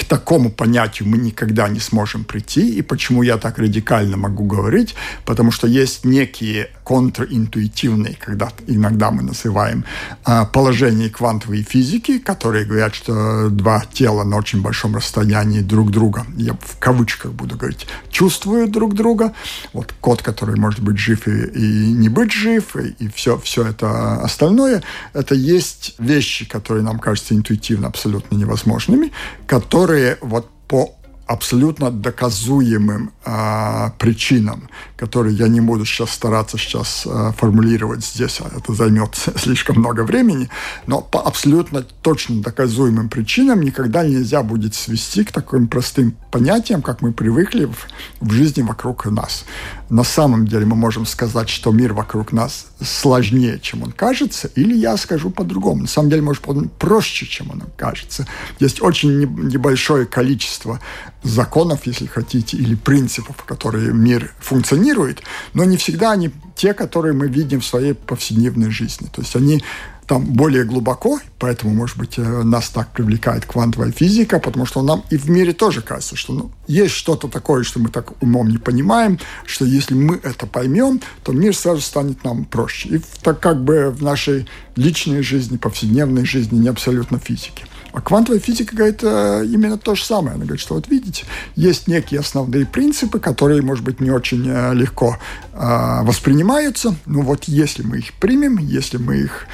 к 0.00 0.04
такому 0.04 0.50
понятию 0.50 1.08
мы 1.08 1.18
никогда 1.18 1.68
не 1.68 1.78
сможем 1.78 2.24
прийти. 2.24 2.70
И 2.70 2.80
почему 2.80 3.22
я 3.22 3.36
так 3.36 3.58
радикально 3.58 4.16
могу 4.16 4.44
говорить? 4.44 4.94
Потому 5.26 5.50
что 5.50 5.66
есть 5.66 6.06
некие 6.06 6.70
контринтуитивные, 6.90 8.16
когда 8.18 8.48
иногда 8.66 9.12
мы 9.12 9.22
называем 9.22 9.84
а, 10.24 10.44
положения 10.44 11.08
квантовой 11.08 11.62
физики, 11.62 12.18
которые 12.18 12.64
говорят, 12.64 12.96
что 12.96 13.48
два 13.48 13.84
тела 13.92 14.24
на 14.24 14.36
очень 14.36 14.60
большом 14.60 14.96
расстоянии 14.96 15.60
друг 15.60 15.92
друга, 15.92 16.26
я 16.36 16.54
в 16.54 16.78
кавычках 16.80 17.30
буду 17.30 17.56
говорить, 17.56 17.86
чувствуют 18.10 18.72
друг 18.72 18.94
друга. 18.94 19.32
Вот 19.72 19.94
кот, 20.00 20.22
который 20.22 20.56
может 20.56 20.80
быть 20.80 20.98
жив 20.98 21.28
и, 21.28 21.44
и 21.44 21.92
не 21.92 22.08
быть 22.08 22.32
жив, 22.32 22.74
и, 22.74 22.88
и 22.98 23.08
все, 23.08 23.38
все 23.38 23.68
это 23.68 24.20
остальное, 24.22 24.82
это 25.12 25.36
есть 25.36 25.94
вещи, 26.00 26.44
которые 26.44 26.82
нам 26.82 26.98
кажутся 26.98 27.36
интуитивно 27.36 27.86
абсолютно 27.86 28.34
невозможными, 28.34 29.12
которые 29.46 30.18
вот 30.22 30.50
по 30.66 30.96
абсолютно 31.30 31.92
доказуемым 31.92 33.12
а, 33.24 33.90
причинам, 33.98 34.68
которые 34.96 35.36
я 35.36 35.46
не 35.46 35.60
буду 35.60 35.84
сейчас 35.84 36.10
стараться 36.10 36.58
сейчас 36.58 37.06
а, 37.06 37.30
формулировать 37.30 38.04
здесь, 38.04 38.40
а 38.40 38.50
это 38.58 38.74
займет 38.74 39.14
слишком 39.36 39.76
много 39.78 40.00
времени, 40.00 40.48
но 40.88 41.00
по 41.00 41.20
абсолютно 41.20 41.82
точно 41.82 42.42
доказуемым 42.42 43.08
причинам 43.08 43.60
никогда 43.60 44.04
нельзя 44.04 44.42
будет 44.42 44.74
свести 44.74 45.22
к 45.22 45.30
таким 45.30 45.68
простым 45.68 46.16
понятиям, 46.32 46.82
как 46.82 47.00
мы 47.00 47.12
привыкли 47.12 47.66
в, 47.66 47.86
в 48.20 48.32
жизни 48.32 48.62
вокруг 48.62 49.06
нас. 49.06 49.44
На 49.88 50.02
самом 50.02 50.48
деле 50.48 50.66
мы 50.66 50.74
можем 50.74 51.06
сказать, 51.06 51.48
что 51.48 51.70
мир 51.70 51.92
вокруг 51.92 52.32
нас 52.32 52.66
сложнее, 52.80 53.60
чем 53.60 53.84
он 53.84 53.92
кажется, 53.92 54.48
или 54.56 54.74
я 54.76 54.96
скажу 54.96 55.30
по-другому. 55.30 55.82
На 55.82 55.88
самом 55.88 56.10
деле, 56.10 56.22
может, 56.22 56.42
он 56.48 56.68
проще, 56.68 57.26
чем 57.26 57.50
он 57.50 57.62
кажется. 57.76 58.26
Есть 58.58 58.82
очень 58.82 59.20
небольшое 59.48 60.06
количество 60.06 60.80
законов, 61.22 61.86
если 61.86 62.06
хотите, 62.06 62.56
или 62.56 62.74
принципов, 62.74 63.44
которые 63.44 63.92
мир 63.92 64.32
функционирует, 64.40 65.22
но 65.54 65.64
не 65.64 65.76
всегда 65.76 66.12
они 66.12 66.30
те, 66.56 66.74
которые 66.74 67.12
мы 67.12 67.28
видим 67.28 67.60
в 67.60 67.66
своей 67.66 67.94
повседневной 67.94 68.70
жизни. 68.70 69.08
То 69.12 69.22
есть 69.22 69.36
они 69.36 69.62
там 70.10 70.24
более 70.24 70.64
глубоко, 70.64 71.20
поэтому, 71.38 71.72
может 71.72 71.96
быть, 71.96 72.18
э, 72.18 72.42
нас 72.42 72.68
так 72.70 72.90
привлекает 72.90 73.44
квантовая 73.44 73.92
физика, 73.92 74.40
потому 74.40 74.66
что 74.66 74.82
нам 74.82 75.04
и 75.08 75.16
в 75.16 75.30
мире 75.30 75.52
тоже 75.52 75.82
кажется, 75.82 76.16
что 76.16 76.32
ну, 76.32 76.50
есть 76.66 76.94
что-то 76.94 77.28
такое, 77.28 77.62
что 77.62 77.78
мы 77.78 77.90
так 77.90 78.20
умом 78.20 78.48
не 78.48 78.58
понимаем, 78.58 79.20
что 79.46 79.64
если 79.64 79.94
мы 79.94 80.18
это 80.20 80.46
поймем, 80.46 81.00
то 81.22 81.30
мир 81.30 81.54
сразу 81.54 81.80
станет 81.80 82.24
нам 82.24 82.44
проще. 82.44 82.88
И 82.88 83.00
так 83.22 83.38
как 83.38 83.62
бы 83.62 83.90
в 83.90 84.02
нашей 84.02 84.48
личной 84.74 85.22
жизни, 85.22 85.58
повседневной 85.58 86.26
жизни, 86.26 86.58
не 86.58 86.68
абсолютно 86.68 87.20
физики. 87.20 87.64
А 87.92 88.00
квантовая 88.00 88.40
физика 88.40 88.76
говорит 88.76 89.00
э, 89.02 89.44
именно 89.46 89.76
то 89.76 89.94
же 89.94 90.04
самое. 90.04 90.34
Она 90.34 90.44
говорит, 90.44 90.60
что 90.60 90.74
вот 90.74 90.88
видите, 90.88 91.24
есть 91.56 91.88
некие 91.88 92.20
основные 92.20 92.66
принципы, 92.66 93.18
которые, 93.18 93.62
может 93.62 93.84
быть, 93.84 94.00
не 94.00 94.10
очень 94.10 94.46
э, 94.48 94.74
легко 94.74 95.18
э, 95.52 96.02
воспринимаются, 96.02 96.94
но 97.06 97.22
вот 97.22 97.44
если 97.44 97.82
мы 97.82 97.98
их 97.98 98.12
примем, 98.14 98.58
если 98.58 98.96
мы 98.96 99.16
их, 99.16 99.46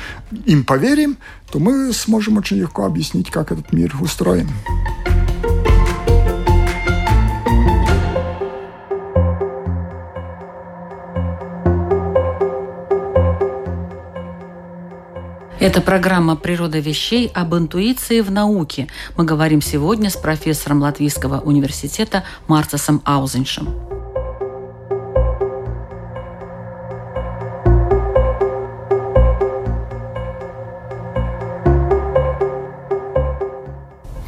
им 0.44 0.64
поверим, 0.64 1.16
то 1.50 1.58
мы 1.58 1.92
сможем 1.92 2.36
очень 2.36 2.58
легко 2.58 2.84
объяснить, 2.84 3.30
как 3.30 3.52
этот 3.52 3.72
мир 3.72 3.94
устроен. 4.00 4.48
Это 15.66 15.80
программа 15.80 16.36
«Природа 16.36 16.78
вещей» 16.78 17.28
об 17.34 17.52
интуиции 17.56 18.20
в 18.20 18.30
науке. 18.30 18.86
Мы 19.16 19.24
говорим 19.24 19.60
сегодня 19.60 20.10
с 20.10 20.16
профессором 20.16 20.80
Латвийского 20.80 21.40
университета 21.40 22.22
Марцесом 22.46 23.02
Аузеншем. 23.04 23.74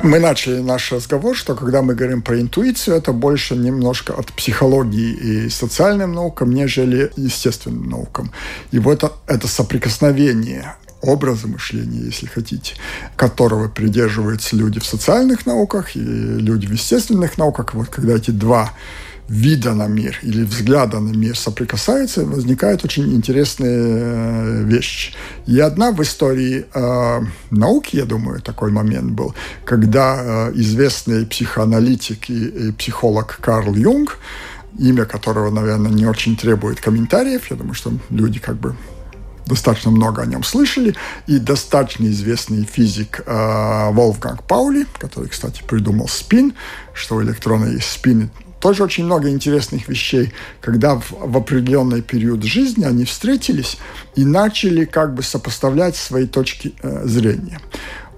Мы 0.03 0.19
начали 0.19 0.59
наш 0.59 0.91
разговор, 0.91 1.37
что 1.37 1.55
когда 1.55 1.83
мы 1.83 1.95
говорим 1.95 2.23
про 2.23 2.41
интуицию, 2.41 2.97
это 2.97 3.13
больше 3.13 3.55
немножко 3.55 4.13
от 4.13 4.33
психологии 4.33 5.13
и 5.13 5.49
социальным 5.51 6.15
наукам, 6.15 6.51
нежели 6.51 7.13
естественным 7.15 7.89
наукам. 7.89 8.33
И 8.73 8.81
вот 8.81 9.05
это, 9.05 9.13
это 9.29 9.47
соприкосновение 9.47 10.75
образа 11.01 11.47
мышления, 11.47 12.01
если 12.01 12.27
хотите, 12.27 12.75
которого 13.17 13.69
придерживаются 13.69 14.57
люди 14.57 14.81
в 14.81 14.87
социальных 14.87 15.47
науках 15.47 15.97
и 15.97 16.01
люди 16.01 16.67
в 16.67 16.73
естественных 16.73 17.39
науках. 17.39 17.75
Вот 17.75 17.89
когда 17.89 18.17
эти 18.17 18.31
два 18.31 18.73
вида 19.29 19.75
на 19.75 19.87
мир 19.87 20.19
или 20.23 20.43
взгляда 20.43 21.01
на 21.01 21.15
мир 21.15 21.37
соприкасаются, 21.37 22.25
возникают 22.25 22.85
очень 22.85 23.15
интересные 23.15 23.79
э, 23.79 24.63
вещи. 24.65 25.13
И 25.47 25.61
одна 25.61 25.93
в 25.93 26.03
истории 26.03 26.65
э, 26.73 27.21
науки, 27.51 27.97
я 27.97 28.07
думаю, 28.07 28.41
такой 28.41 28.73
момент 28.73 29.13
был, 29.13 29.35
когда 29.65 30.49
э, 30.49 30.53
известный 30.55 31.27
психоаналитик 31.27 32.31
и, 32.31 32.69
и 32.69 32.73
психолог 32.73 33.39
Карл 33.43 33.75
Юнг, 33.75 34.19
имя 34.79 35.05
которого, 35.05 35.51
наверное, 35.51 35.91
не 35.91 36.07
очень 36.07 36.37
требует 36.37 36.81
комментариев, 36.81 37.51
я 37.51 37.57
думаю, 37.57 37.75
что 37.75 37.93
люди 38.09 38.39
как 38.39 38.57
бы 38.57 38.75
достаточно 39.49 39.91
много 39.91 40.23
о 40.23 40.27
нем 40.27 40.45
слышали, 40.45 40.95
и 41.27 41.39
достаточно 41.39 42.07
известный 42.07 42.65
физик 42.65 43.23
э, 43.27 43.91
Волфганг 43.93 44.45
Паули, 44.45 44.87
который, 44.99 45.29
кстати, 45.29 45.63
придумал 45.67 46.09
спин, 46.09 46.55
что 46.93 47.17
у 47.17 47.23
электрона 47.23 47.67
есть 47.67 47.91
спин, 47.91 48.31
тоже 48.61 48.85
очень 48.85 49.05
много 49.05 49.31
интересных 49.31 49.89
вещей, 49.89 50.33
когда 50.61 50.97
в, 50.97 51.11
в 51.11 51.37
определенный 51.37 52.03
период 52.03 52.43
жизни 52.43 52.85
они 52.85 53.05
встретились 53.05 53.79
и 54.17 54.25
начали 54.25 54.85
как 54.85 55.15
бы 55.15 55.23
сопоставлять 55.23 55.97
свои 55.97 56.27
точки 56.27 56.75
э, 56.83 57.07
зрения. 57.07 57.61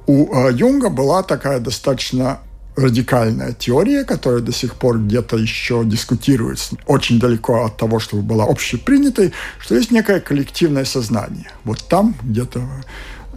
У 0.06 0.34
э, 0.34 0.52
Юнга 0.52 0.88
была 0.88 1.22
такая 1.22 1.60
достаточно 1.60 2.40
радикальная 2.76 3.52
теория, 3.52 4.04
которая 4.04 4.40
до 4.40 4.52
сих 4.52 4.74
пор 4.74 4.98
где-то 4.98 5.36
еще 5.36 5.82
дискутируется, 5.84 6.76
очень 6.86 7.18
далеко 7.18 7.64
от 7.64 7.76
того, 7.76 7.98
чтобы 7.98 8.22
была 8.22 8.44
общепринятой, 8.44 9.32
что 9.58 9.74
есть 9.74 9.90
некое 9.90 10.20
коллективное 10.20 10.84
сознание. 10.84 11.50
Вот 11.64 11.86
там 11.88 12.14
где-то 12.22 12.62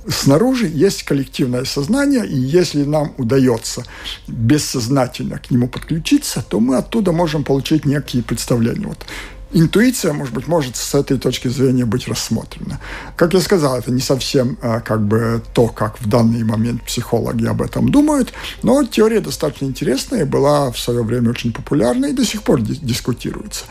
снаружи 0.08 0.68
есть 0.68 1.04
коллективное 1.04 1.66
сознание, 1.66 2.26
и 2.26 2.36
если 2.36 2.84
нам 2.84 3.14
удается 3.18 3.84
бессознательно 4.28 5.40
к 5.40 5.52
нему 5.52 5.68
подключиться, 5.68 6.44
то 6.48 6.60
мы 6.60 6.78
оттуда 6.78 7.12
можем 7.12 7.44
получить 7.44 7.86
некие 7.86 8.24
представления. 8.24 8.88
Вот 8.88 9.06
интуиция, 9.54 10.14
может 10.14 10.34
быть, 10.34 10.48
может 10.48 10.76
с 10.76 10.96
этой 10.96 11.18
точки 11.18 11.48
зрения 11.48 11.86
быть 11.86 12.08
рассмотрена. 12.08 12.80
Как 13.16 13.34
я 13.34 13.40
сказал, 13.40 13.78
это 13.78 13.92
не 13.92 14.02
совсем 14.02 14.58
а, 14.62 14.80
как 14.80 15.02
бы 15.02 15.42
то, 15.54 15.68
как 15.68 16.00
в 16.02 16.10
данный 16.10 16.44
момент 16.44 16.84
психологи 16.84 17.46
об 17.46 17.62
этом 17.62 17.90
думают, 17.90 18.34
но 18.64 18.84
теория 18.84 19.22
достаточно 19.22 19.66
интересная, 19.66 20.26
была 20.26 20.72
в 20.72 20.80
свое 20.80 21.04
время 21.04 21.30
очень 21.30 21.54
популярна 21.54 22.08
и 22.08 22.14
до 22.14 22.26
сих 22.26 22.44
пор 22.44 22.62
дискутируется. 22.62 23.66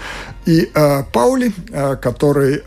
И 0.47 0.71
э, 0.73 1.05
Паули, 1.12 1.53
э, 1.71 1.97
который 1.97 2.62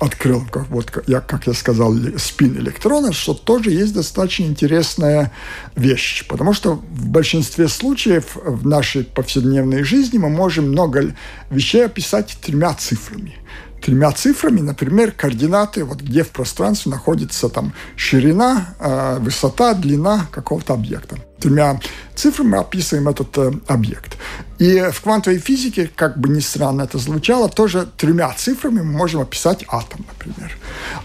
открыл, 0.00 0.42
как, 0.50 0.68
вот, 0.70 1.04
я, 1.06 1.20
как 1.20 1.46
я 1.46 1.52
сказал, 1.52 1.94
спин 2.16 2.56
электрона, 2.56 3.12
что 3.12 3.34
тоже 3.34 3.70
есть 3.70 3.92
достаточно 3.92 4.44
интересная 4.44 5.30
вещь. 5.76 6.26
Потому 6.26 6.54
что 6.54 6.74
в 6.74 7.08
большинстве 7.08 7.68
случаев 7.68 8.36
в 8.36 8.66
нашей 8.66 9.04
повседневной 9.04 9.82
жизни 9.82 10.16
мы 10.18 10.30
можем 10.30 10.70
много 10.70 11.14
вещей 11.50 11.84
описать 11.84 12.36
тремя 12.40 12.74
цифрами 12.74 13.34
тремя 13.80 14.12
цифрами, 14.12 14.60
например, 14.60 15.12
координаты, 15.12 15.84
вот 15.84 16.00
где 16.02 16.22
в 16.22 16.30
пространстве 16.30 16.92
находится 16.92 17.48
там 17.48 17.72
ширина, 17.96 18.74
э, 18.78 19.18
высота, 19.20 19.74
длина 19.74 20.26
какого-то 20.30 20.74
объекта. 20.74 21.16
Тремя 21.40 21.80
цифрами 22.14 22.48
мы 22.48 22.58
описываем 22.58 23.08
этот 23.08 23.36
э, 23.38 23.52
объект. 23.66 24.18
И 24.60 24.78
в 24.92 25.00
квантовой 25.00 25.38
физике, 25.38 25.90
как 25.96 26.18
бы 26.18 26.28
ни 26.28 26.40
странно 26.40 26.82
это 26.82 26.98
звучало, 26.98 27.48
тоже 27.48 27.88
тремя 27.96 28.30
цифрами 28.34 28.82
мы 28.82 28.92
можем 28.92 29.22
описать 29.22 29.64
атом, 29.66 30.04
например. 30.06 30.54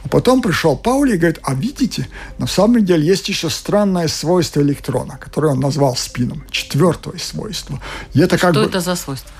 А 0.03 0.09
потом 0.09 0.41
пришел 0.41 0.75
Паули 0.75 1.15
и 1.15 1.17
говорит, 1.17 1.39
а 1.41 1.53
видите, 1.53 2.09
на 2.37 2.47
самом 2.47 2.83
деле 2.83 3.07
есть 3.07 3.29
еще 3.29 3.49
странное 3.49 4.09
свойство 4.09 4.59
электрона, 4.59 5.17
которое 5.17 5.53
он 5.53 5.61
назвал 5.61 5.95
спином, 5.95 6.43
четвертое 6.51 7.17
свойство. 7.17 7.81
И 8.13 8.19
это 8.19 8.37
как 8.37 8.51
Что 8.51 8.63
бы... 8.63 8.65
это 8.69 8.81
за 8.81 8.95
свойство? 8.95 9.31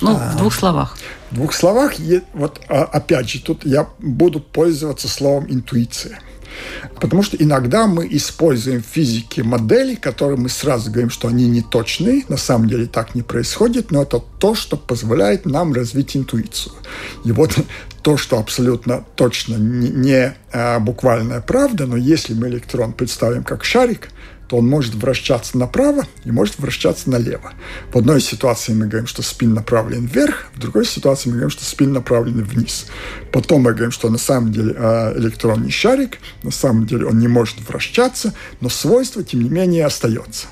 Ну, 0.00 0.16
а, 0.16 0.32
в 0.32 0.36
двух 0.38 0.52
словах. 0.52 0.98
В 1.30 1.36
двух 1.36 1.54
словах, 1.54 1.92
вот 2.32 2.60
а, 2.68 2.82
опять 2.82 3.30
же, 3.30 3.40
тут 3.40 3.64
я 3.64 3.88
буду 4.00 4.40
пользоваться 4.40 5.06
словом 5.06 5.46
интуиция. 5.48 6.18
Потому 7.00 7.22
что 7.22 7.36
иногда 7.36 7.86
мы 7.86 8.06
используем 8.10 8.82
в 8.82 8.86
физике 8.86 9.42
модели, 9.42 9.94
которые 9.94 10.38
мы 10.38 10.48
сразу 10.48 10.90
говорим, 10.90 11.10
что 11.10 11.28
они 11.28 11.48
не 11.48 11.62
точные, 11.62 12.24
на 12.28 12.36
самом 12.36 12.68
деле 12.68 12.86
так 12.86 13.14
не 13.14 13.22
происходит, 13.22 13.90
но 13.90 14.02
это 14.02 14.22
то, 14.38 14.54
что 14.54 14.76
позволяет 14.76 15.46
нам 15.46 15.72
развить 15.72 16.16
интуицию. 16.16 16.74
И 17.24 17.32
вот 17.32 17.56
то, 18.02 18.16
что 18.16 18.38
абсолютно 18.38 19.04
точно 19.16 19.56
не, 19.56 19.88
не 19.88 20.34
а, 20.52 20.80
буквальная 20.80 21.40
правда, 21.40 21.86
но 21.86 21.96
если 21.96 22.34
мы 22.34 22.48
электрон 22.48 22.92
представим 22.92 23.44
как 23.44 23.64
шарик– 23.64 24.10
то 24.52 24.58
он 24.58 24.68
может 24.68 24.94
вращаться 24.94 25.56
направо 25.56 26.06
и 26.26 26.30
может 26.30 26.58
вращаться 26.58 27.08
налево. 27.08 27.54
В 27.90 27.96
одной 27.96 28.20
ситуации 28.20 28.74
мы 28.74 28.86
говорим, 28.86 29.06
что 29.06 29.22
спин 29.22 29.54
направлен 29.54 30.04
вверх, 30.04 30.48
в 30.54 30.58
другой 30.58 30.84
ситуации 30.84 31.30
мы 31.30 31.36
говорим, 31.36 31.48
что 31.48 31.64
спин 31.64 31.94
направлен 31.94 32.44
вниз. 32.44 32.84
Потом 33.32 33.62
мы 33.62 33.70
говорим, 33.70 33.92
что 33.92 34.10
на 34.10 34.18
самом 34.18 34.52
деле 34.52 34.74
а, 34.76 35.14
электрон 35.16 35.62
не 35.62 35.70
шарик, 35.70 36.18
на 36.42 36.50
самом 36.50 36.86
деле 36.86 37.06
он 37.06 37.18
не 37.18 37.28
может 37.28 37.66
вращаться, 37.66 38.34
но 38.60 38.68
свойство, 38.68 39.24
тем 39.24 39.42
не 39.42 39.48
менее, 39.48 39.86
остается. 39.86 40.48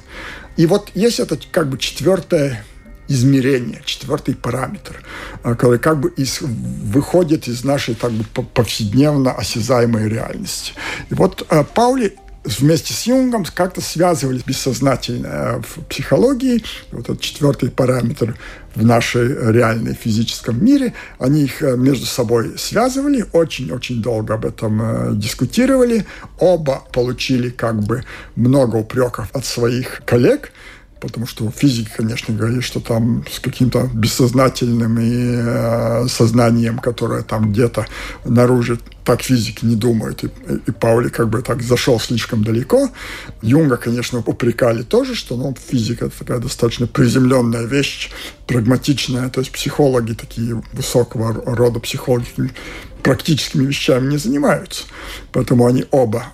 И 0.57 0.65
вот 0.65 0.91
есть 0.95 1.21
это 1.21 1.39
как 1.53 1.69
бы 1.69 1.77
четвертое 1.77 2.65
измерение, 3.07 3.83
четвертый 3.85 4.35
параметр, 4.35 5.03
а, 5.43 5.57
который 5.57 5.79
как 5.79 6.01
бы 6.01 6.09
из, 6.17 6.39
выходит 6.41 7.49
из 7.49 7.65
нашей 7.65 7.95
так 7.95 8.13
бы 8.13 8.25
повседневно 8.25 9.33
осязаемой 9.33 10.09
реальности. 10.09 10.73
И 11.11 11.15
вот 11.15 11.47
э, 11.51 11.65
Паули 11.75 12.17
вместе 12.45 12.95
с 12.95 13.03
Юнгом 13.03 13.45
как-то 13.55 13.81
связывали 13.81 14.43
бессознательно 14.45 15.63
в 15.63 15.85
психологии. 15.85 16.63
Вот 16.93 17.03
этот 17.03 17.21
четвертый 17.21 17.71
параметр 17.71 18.37
в 18.75 18.85
нашей 18.85 19.53
реальной 19.53 19.95
физическом 19.95 20.65
мире. 20.65 20.95
Они 21.19 21.43
их 21.43 21.63
э, 21.63 21.77
между 21.77 22.07
собой 22.07 22.57
связывали, 22.57 23.27
очень-очень 23.33 24.01
долго 24.01 24.35
об 24.35 24.47
этом 24.47 24.81
э, 24.83 25.15
дискутировали. 25.15 26.07
Оба 26.39 26.83
получили 26.93 27.51
как 27.51 27.83
бы 27.83 28.05
много 28.37 28.77
упреков 28.77 29.29
от 29.33 29.45
своих 29.45 30.03
коллег– 30.07 30.53
потому 31.01 31.27
что 31.27 31.51
физики, 31.51 31.91
конечно, 31.97 32.35
говорят, 32.35 32.63
что 32.63 32.81
там 32.81 33.25
с 33.31 33.41
каким-то 33.41 33.91
бессознательным 33.93 35.01
и 35.01 35.35
э, 35.37 36.07
сознанием, 36.09 36.79
которое 36.79 37.23
там 37.23 37.53
где-то 37.53 37.87
наружу, 38.25 38.79
так 39.05 39.23
физики 39.23 39.65
не 39.65 39.77
думают. 39.77 40.23
И, 40.25 40.31
и 40.67 40.71
Паули 40.71 41.09
как 41.09 41.29
бы 41.29 41.43
так 41.43 41.63
зашел 41.63 41.99
слишком 41.99 42.45
далеко. 42.45 42.91
Юнга, 43.43 43.77
конечно, 43.77 44.19
упрекали 44.19 44.83
тоже, 44.83 45.15
что 45.15 45.37
ну, 45.37 45.57
физика 45.71 46.07
это 46.07 46.19
такая 46.19 46.39
достаточно 46.39 46.87
приземленная 46.87 47.65
вещь, 47.65 48.11
прагматичная, 48.47 49.29
то 49.31 49.41
есть 49.41 49.53
психологи 49.53 50.13
такие 50.13 50.63
высокого 50.73 51.33
рода 51.57 51.81
психологи 51.81 52.27
практическими 53.03 53.67
вещами 53.67 54.11
не 54.11 54.19
занимаются. 54.19 54.85
Поэтому 55.33 55.67
они 55.67 55.87
оба 55.91 56.27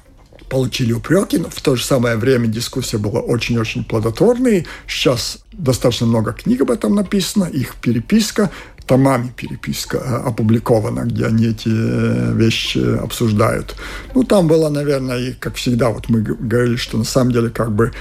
получили 0.48 0.92
упреки, 0.92 1.38
но 1.38 1.48
в 1.50 1.60
то 1.60 1.76
же 1.76 1.84
самое 1.84 2.16
время 2.16 2.46
дискуссия 2.46 2.98
была 2.98 3.20
очень-очень 3.20 3.84
плодотворной. 3.84 4.66
Сейчас 4.86 5.38
достаточно 5.52 6.06
много 6.06 6.32
книг 6.32 6.60
об 6.62 6.70
этом 6.70 6.94
написано, 6.94 7.44
их 7.44 7.76
переписка, 7.76 8.50
томами 8.86 9.32
переписка 9.36 9.98
э, 9.98 10.28
опубликована, 10.28 11.00
где 11.00 11.26
они 11.26 11.46
эти 11.46 11.68
э, 11.68 12.32
вещи 12.34 12.78
обсуждают. 12.98 13.74
Ну, 14.14 14.22
там 14.22 14.46
было, 14.46 14.68
наверное, 14.68 15.18
и, 15.18 15.32
как 15.32 15.56
всегда, 15.56 15.90
вот 15.90 16.08
мы 16.08 16.20
говорили, 16.22 16.76
что 16.76 16.96
на 16.96 17.04
самом 17.04 17.32
деле 17.32 17.50
как 17.50 17.72
бы 17.72 17.92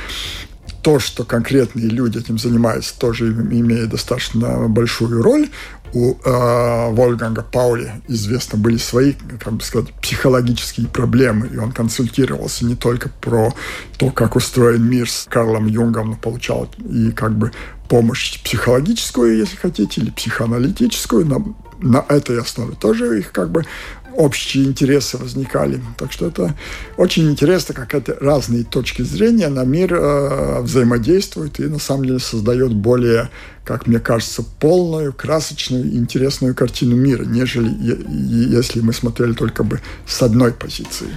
то, 0.86 1.00
что 1.00 1.24
конкретные 1.24 1.88
люди 1.88 2.20
этим 2.20 2.38
занимаются, 2.38 2.96
тоже 3.00 3.32
имеет 3.32 3.90
достаточно 3.90 4.70
большую 4.70 5.24
роль. 5.24 5.50
У 5.94 6.14
э, 6.14 6.92
Вольганга 6.92 7.42
Паули, 7.42 7.92
известно, 8.08 8.60
были 8.60 8.78
свои, 8.78 9.14
как 9.44 9.54
бы 9.54 9.64
сказать, 9.64 9.92
психологические 9.94 10.88
проблемы, 10.88 11.48
и 11.48 11.58
он 11.58 11.72
консультировался 11.72 12.66
не 12.66 12.76
только 12.76 13.10
про 13.10 13.52
то, 13.98 14.12
как 14.12 14.36
устроен 14.36 14.88
мир 14.88 15.10
с 15.10 15.26
Карлом 15.28 15.66
Юнгом, 15.66 16.12
но 16.12 16.16
получал 16.18 16.70
и 16.88 17.10
как 17.12 17.36
бы 17.36 17.52
помощь 17.90 18.40
психологическую, 18.44 19.38
если 19.38 19.56
хотите, 19.56 20.02
или 20.02 20.12
психоаналитическую, 20.12 21.26
на, 21.26 21.44
на 21.82 22.06
этой 22.10 22.40
основе 22.40 22.76
тоже 22.76 23.18
их 23.18 23.32
как 23.32 23.50
бы 23.50 23.66
общие 24.16 24.66
интересы 24.66 25.18
возникали. 25.18 25.82
Так 25.98 26.12
что 26.12 26.28
это 26.28 26.56
очень 26.98 27.30
интересно, 27.30 27.74
как 27.74 27.94
это 27.94 28.18
разные 28.20 28.64
точки 28.64 29.02
зрения 29.02 29.50
на 29.50 29.64
мир 29.64 29.94
э, 29.94 30.62
взаимодействуют 30.62 31.60
и 31.60 31.64
на 31.64 31.80
самом 31.80 32.06
деле 32.06 32.20
создает 32.20 32.74
более, 32.74 33.30
как 33.64 33.88
мне 33.88 34.00
кажется, 34.00 34.44
полную, 34.60 35.14
красочную 35.14 35.96
интересную 35.96 36.56
картину 36.56 36.96
мира, 36.96 37.24
нежели 37.24 37.70
если 38.56 38.82
мы 38.82 38.94
смотрели 38.94 39.34
только 39.34 39.64
бы 39.64 39.82
с 40.08 40.22
одной 40.22 40.52
позиции. 40.52 41.08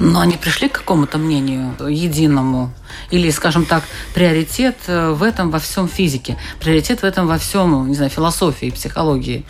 Но 0.00 0.20
они 0.20 0.38
пришли 0.38 0.68
к 0.68 0.78
какому-то 0.78 1.18
мнению 1.18 1.74
единому? 1.78 2.72
Или, 3.10 3.30
скажем 3.30 3.66
так, 3.66 3.84
приоритет 4.14 4.76
э, 4.86 5.10
в 5.10 5.22
этом 5.22 5.50
во 5.50 5.58
всем 5.58 5.88
физике, 5.88 6.38
приоритет 6.58 7.02
в 7.02 7.04
этом 7.04 7.26
во 7.26 7.36
всем, 7.36 7.86
не 7.86 7.94
знаю, 7.94 8.10
философии, 8.10 8.70
психологии? 8.70 9.44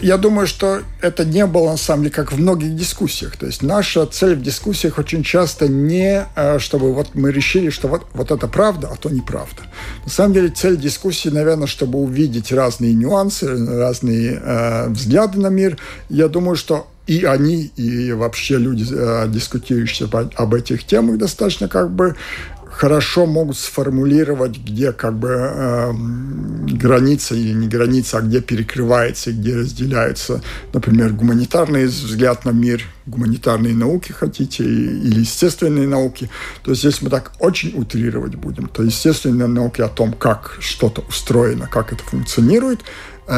Я 0.00 0.16
думаю, 0.16 0.46
что 0.46 0.80
это 1.02 1.24
не 1.24 1.44
было, 1.44 1.72
на 1.72 1.76
самом 1.76 2.04
деле, 2.04 2.14
как 2.14 2.32
в 2.32 2.40
многих 2.40 2.74
дискуссиях. 2.74 3.36
То 3.36 3.46
есть 3.46 3.62
наша 3.62 4.06
цель 4.06 4.36
в 4.36 4.42
дискуссиях 4.42 4.96
очень 4.98 5.24
часто 5.24 5.66
не, 5.68 6.24
э, 6.36 6.58
чтобы 6.60 6.94
вот 6.94 7.08
мы 7.14 7.32
решили, 7.32 7.70
что 7.70 7.88
вот, 7.88 8.06
вот 8.14 8.30
это 8.30 8.46
правда, 8.46 8.90
а 8.92 8.96
то 8.96 9.10
неправда. 9.10 9.62
На 10.04 10.10
самом 10.10 10.34
деле 10.34 10.48
цель 10.50 10.76
дискуссии, 10.76 11.30
наверное, 11.30 11.66
чтобы 11.66 11.98
увидеть 11.98 12.52
разные 12.52 12.94
нюансы, 12.94 13.46
разные 13.46 14.40
э, 14.40 14.88
взгляды 14.88 15.40
на 15.40 15.48
мир. 15.48 15.78
Я 16.08 16.28
думаю, 16.28 16.54
что 16.54 16.86
и 17.10 17.24
они, 17.24 17.72
и 17.74 18.12
вообще 18.12 18.56
люди, 18.56 18.86
э, 18.88 19.26
дискутирующие 19.26 20.08
об 20.36 20.54
этих 20.54 20.84
темах, 20.84 21.18
достаточно 21.18 21.66
как 21.66 21.90
бы 21.90 22.14
хорошо 22.70 23.26
могут 23.26 23.58
сформулировать, 23.58 24.56
где 24.56 24.92
как 24.92 25.18
бы 25.18 25.28
э, 25.28 25.92
граница 26.76 27.34
или 27.34 27.52
не 27.52 27.66
граница, 27.66 28.18
а 28.18 28.20
где 28.20 28.40
перекрывается 28.40 29.30
и 29.30 29.32
где 29.32 29.56
разделяется, 29.56 30.40
например, 30.72 31.12
гуманитарный 31.12 31.86
взгляд 31.86 32.44
на 32.44 32.50
мир, 32.50 32.84
гуманитарные 33.06 33.74
науки 33.74 34.12
хотите, 34.12 34.62
или 34.62 35.20
естественные 35.20 35.88
науки. 35.88 36.30
То 36.62 36.70
есть, 36.70 36.84
если 36.84 37.06
мы 37.06 37.10
так 37.10 37.32
очень 37.40 37.72
утрировать 37.76 38.36
будем, 38.36 38.68
то 38.68 38.84
естественные 38.84 39.48
науки 39.48 39.80
о 39.80 39.88
том, 39.88 40.12
как 40.12 40.58
что-то 40.60 41.00
устроено, 41.08 41.68
как 41.68 41.92
это 41.92 42.04
функционирует, 42.04 42.80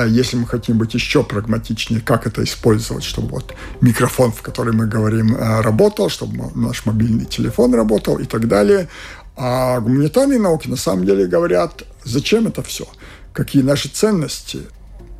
если 0.07 0.37
мы 0.37 0.47
хотим 0.47 0.79
быть 0.79 0.95
еще 0.95 1.23
прагматичнее, 1.23 2.01
как 2.01 2.27
это 2.27 2.43
использовать, 2.43 3.05
чтобы 3.05 3.29
вот 3.29 3.55
микрофон, 3.81 4.33
в 4.33 4.41
который 4.41 4.73
мы 4.73 4.87
говорим, 4.87 5.37
э, 5.37 5.61
работал, 5.61 6.09
чтобы 6.09 6.51
наш 6.55 6.87
мобильный 6.87 7.27
телефон 7.27 7.75
работал 7.75 8.19
и 8.19 8.25
так 8.25 8.49
далее. 8.49 8.89
А 9.37 9.81
гуманитарные 9.81 10.39
науки 10.39 10.69
на 10.69 10.77
самом 10.77 11.05
деле 11.05 11.27
говорят, 11.27 11.83
зачем 12.05 12.47
это 12.47 12.63
все, 12.63 12.87
какие 13.33 13.63
наши 13.63 13.89
ценности, 13.89 14.61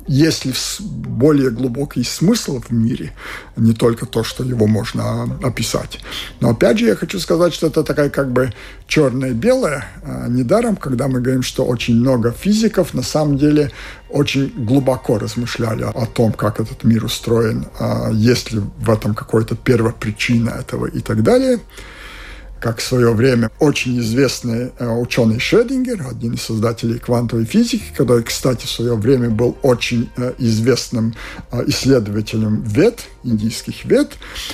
есть 0.07 0.45
ли 0.45 0.53
более 0.79 1.49
глубокий 1.49 2.03
смысл 2.03 2.59
в 2.59 2.71
мире, 2.71 3.13
не 3.55 3.73
только 3.73 4.05
то, 4.05 4.23
что 4.23 4.43
его 4.43 4.67
можно 4.67 5.23
описать. 5.43 5.99
Но 6.39 6.49
опять 6.49 6.79
же 6.79 6.85
я 6.85 6.95
хочу 6.95 7.19
сказать, 7.19 7.53
что 7.53 7.67
это 7.67 7.83
такая 7.83 8.09
как 8.09 8.31
бы 8.31 8.53
черное-белое. 8.87 9.85
А 10.03 10.27
недаром, 10.27 10.75
когда 10.75 11.07
мы 11.07 11.21
говорим, 11.21 11.43
что 11.43 11.65
очень 11.65 11.95
много 11.95 12.31
физиков 12.31 12.93
на 12.93 13.03
самом 13.03 13.37
деле 13.37 13.71
очень 14.09 14.51
глубоко 14.55 15.17
размышляли 15.17 15.83
о 15.83 16.05
том, 16.05 16.33
как 16.33 16.59
этот 16.59 16.83
мир 16.83 17.05
устроен, 17.05 17.65
а 17.79 18.09
есть 18.11 18.51
ли 18.51 18.61
в 18.77 18.89
этом 18.89 19.15
какая-то 19.15 19.55
первопричина 19.55 20.49
этого 20.49 20.85
и 20.85 20.99
так 20.99 21.23
далее– 21.23 21.59
как 22.63 22.79
в 22.79 22.81
свое 22.81 23.11
время 23.11 23.51
очень 23.59 23.99
известный 23.99 24.71
э, 24.79 24.87
ученый 24.87 25.37
Шредингер, 25.37 26.07
один 26.09 26.35
из 26.35 26.43
создателей 26.43 26.97
квантовой 26.97 27.43
физики, 27.43 27.83
который, 27.93 28.23
кстати, 28.23 28.65
в 28.65 28.69
свое 28.69 28.95
время 28.95 29.29
был 29.29 29.57
очень 29.63 30.09
э, 30.15 30.31
известным 30.37 31.13
э, 31.51 31.61
исследователем 31.67 32.63
вет, 32.63 33.01
индийских 33.25 33.83
вет, 33.83 34.13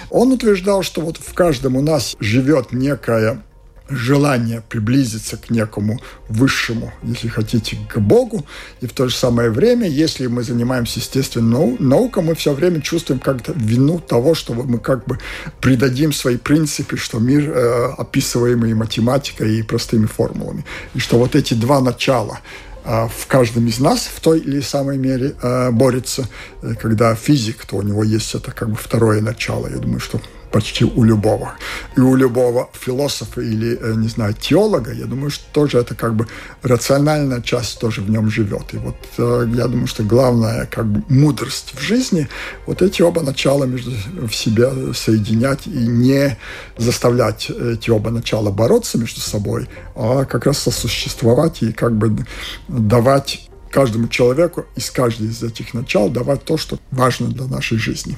он 0.09 0.31
утверждал, 0.31 0.81
что 0.81 1.01
вот 1.01 1.17
в 1.17 1.35
каждом 1.35 1.75
у 1.75 1.83
нас 1.83 2.15
живет 2.19 2.71
некая 2.71 3.43
желание 3.89 4.61
приблизиться 4.67 5.37
к 5.37 5.49
некому 5.49 5.99
высшему, 6.27 6.93
если 7.03 7.27
хотите, 7.27 7.77
к 7.89 7.99
Богу. 7.99 8.45
И 8.81 8.87
в 8.87 8.93
то 8.93 9.07
же 9.07 9.15
самое 9.15 9.49
время, 9.49 9.87
если 9.87 10.27
мы 10.27 10.43
занимаемся 10.43 10.99
естественной 10.99 11.77
наукой, 11.79 12.23
мы 12.23 12.35
все 12.35 12.53
время 12.53 12.81
чувствуем 12.81 13.19
как-то 13.19 13.53
вину 13.55 13.99
того, 13.99 14.35
что 14.35 14.53
мы 14.53 14.77
как 14.77 15.05
бы 15.05 15.17
придадим 15.59 16.13
свои 16.13 16.37
принципы, 16.37 16.97
что 16.97 17.19
мир 17.19 17.49
э, 17.49 17.93
описываемый 17.97 18.73
математикой 18.73 19.59
и 19.59 19.63
простыми 19.63 20.05
формулами. 20.05 20.65
И 20.93 20.99
что 20.99 21.17
вот 21.17 21.35
эти 21.35 21.53
два 21.53 21.81
начала 21.81 22.39
э, 22.83 23.07
в 23.07 23.27
каждом 23.27 23.67
из 23.67 23.79
нас 23.79 24.09
в 24.13 24.19
той 24.19 24.39
или 24.39 24.61
самой 24.61 24.97
мере 24.97 25.35
э, 25.41 25.71
борется. 25.71 26.27
Э, 26.61 26.73
когда 26.79 27.15
физик, 27.15 27.65
то 27.65 27.77
у 27.77 27.81
него 27.81 28.03
есть 28.03 28.35
это 28.35 28.51
как 28.51 28.69
бы 28.69 28.75
второе 28.75 29.21
начало. 29.21 29.67
Я 29.67 29.77
думаю, 29.77 29.99
что 29.99 30.21
почти 30.51 30.85
у 30.85 31.03
любого. 31.03 31.53
И 31.97 31.99
у 31.99 32.15
любого 32.15 32.69
философа 32.73 33.41
или, 33.41 33.77
э, 33.79 33.93
не 33.95 34.07
знаю, 34.07 34.33
теолога, 34.33 34.91
я 34.91 35.05
думаю, 35.05 35.29
что 35.29 35.43
тоже 35.51 35.77
это 35.77 35.95
как 35.95 36.15
бы 36.15 36.27
рациональная 36.63 37.41
часть 37.41 37.79
тоже 37.79 38.01
в 38.01 38.09
нем 38.09 38.29
живет. 38.29 38.73
И 38.73 38.77
вот 38.77 38.95
э, 39.17 39.47
я 39.55 39.67
думаю, 39.67 39.87
что 39.87 40.03
главная 40.03 40.65
как 40.65 40.85
бы 40.85 41.03
мудрость 41.09 41.73
в 41.75 41.81
жизни, 41.81 42.27
вот 42.65 42.81
эти 42.81 43.01
оба 43.01 43.21
начала 43.21 43.65
между 43.65 43.91
в 44.27 44.33
себе 44.33 44.93
соединять 44.93 45.67
и 45.67 45.69
не 45.69 46.37
заставлять 46.77 47.49
эти 47.49 47.89
оба 47.89 48.09
начала 48.11 48.51
бороться 48.51 48.97
между 48.97 49.21
собой, 49.21 49.67
а 49.95 50.25
как 50.25 50.45
раз 50.45 50.59
сосуществовать 50.59 51.61
и 51.61 51.71
как 51.71 51.95
бы 51.95 52.25
давать 52.67 53.49
каждому 53.69 54.07
человеку 54.07 54.65
из 54.75 54.89
каждой 54.89 55.27
из 55.27 55.43
этих 55.43 55.73
начал 55.73 56.09
давать 56.09 56.43
то, 56.43 56.57
что 56.57 56.79
важно 56.91 57.27
для 57.27 57.45
нашей 57.45 57.77
жизни. 57.77 58.17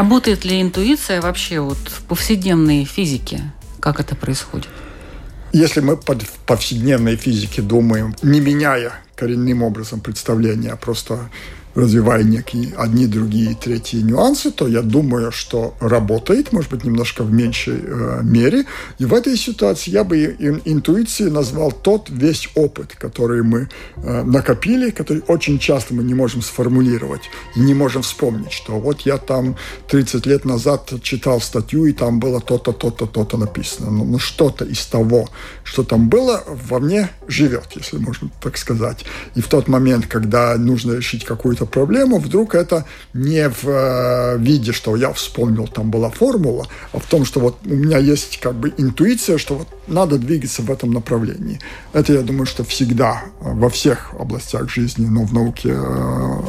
Работает 0.00 0.46
ли 0.46 0.62
интуиция 0.62 1.20
вообще 1.20 1.60
вот 1.60 1.76
в 1.76 2.04
повседневной 2.04 2.86
физике? 2.86 3.52
Как 3.80 4.00
это 4.00 4.16
происходит? 4.16 4.70
Если 5.52 5.80
мы 5.80 5.98
под 5.98 6.26
повседневной 6.46 7.16
физике 7.16 7.60
думаем, 7.60 8.16
не 8.22 8.40
меняя 8.40 8.94
коренным 9.14 9.62
образом 9.62 10.00
представления, 10.00 10.70
а 10.70 10.76
просто 10.76 11.28
развивая 11.80 12.22
некие 12.22 12.74
одни, 12.76 13.06
другие, 13.06 13.54
третьи 13.54 14.00
нюансы, 14.00 14.50
то 14.50 14.68
я 14.68 14.82
думаю, 14.82 15.32
что 15.32 15.74
работает, 15.80 16.52
может 16.52 16.70
быть, 16.70 16.84
немножко 16.84 17.22
в 17.22 17.32
меньшей 17.32 17.80
э, 17.82 18.20
мере. 18.22 18.64
И 18.98 19.04
в 19.04 19.14
этой 19.14 19.36
ситуации 19.36 19.90
я 19.90 20.04
бы 20.04 20.36
интуицией 20.64 21.30
назвал 21.30 21.72
тот 21.72 22.08
весь 22.10 22.48
опыт, 22.54 22.94
который 22.96 23.42
мы 23.42 23.68
э, 23.96 24.22
накопили, 24.22 24.90
который 24.90 25.22
очень 25.26 25.58
часто 25.58 25.94
мы 25.94 26.02
не 26.04 26.14
можем 26.14 26.42
сформулировать 26.42 27.22
и 27.56 27.60
не 27.60 27.74
можем 27.74 28.02
вспомнить, 28.02 28.52
что 28.52 28.78
вот 28.78 29.00
я 29.02 29.16
там 29.18 29.56
30 29.88 30.26
лет 30.26 30.44
назад 30.44 30.92
читал 31.02 31.40
статью, 31.40 31.86
и 31.86 31.92
там 31.92 32.20
было 32.20 32.40
то-то, 32.40 32.72
то-то, 32.72 33.06
то-то 33.06 33.36
написано. 33.36 33.90
Но, 33.90 34.04
ну, 34.04 34.18
что-то 34.18 34.64
из 34.64 34.86
того, 34.86 35.28
что 35.64 35.82
там 35.82 36.08
было, 36.08 36.44
во 36.46 36.78
мне 36.78 37.10
живет, 37.28 37.68
если 37.74 37.98
можно 37.98 38.30
так 38.40 38.56
сказать. 38.56 39.04
И 39.34 39.40
в 39.40 39.48
тот 39.48 39.68
момент, 39.68 40.06
когда 40.06 40.56
нужно 40.56 40.92
решить 40.92 41.24
какую-то 41.24 41.66
проблему, 41.70 42.18
вдруг 42.18 42.54
это 42.54 42.84
не 43.14 43.48
в 43.48 43.68
э, 43.68 44.38
виде, 44.38 44.72
что 44.72 44.96
я 44.96 45.12
вспомнил, 45.12 45.66
там 45.66 45.90
была 45.90 46.10
формула, 46.10 46.66
а 46.92 46.98
в 46.98 47.06
том, 47.06 47.24
что 47.24 47.40
вот 47.40 47.56
у 47.64 47.74
меня 47.74 47.98
есть 47.98 48.38
как 48.40 48.54
бы 48.54 48.72
интуиция, 48.76 49.38
что 49.38 49.56
вот 49.56 49.68
надо 49.90 50.18
двигаться 50.18 50.62
в 50.62 50.70
этом 50.70 50.92
направлении. 50.92 51.60
Это, 51.92 52.12
я 52.12 52.22
думаю, 52.22 52.46
что 52.46 52.64
всегда 52.64 53.22
э, 53.40 53.52
во 53.52 53.68
всех 53.68 54.12
областях 54.18 54.70
жизни, 54.70 55.06
но 55.06 55.24
в 55.24 55.32
науке 55.32 55.70
э, 55.70 55.74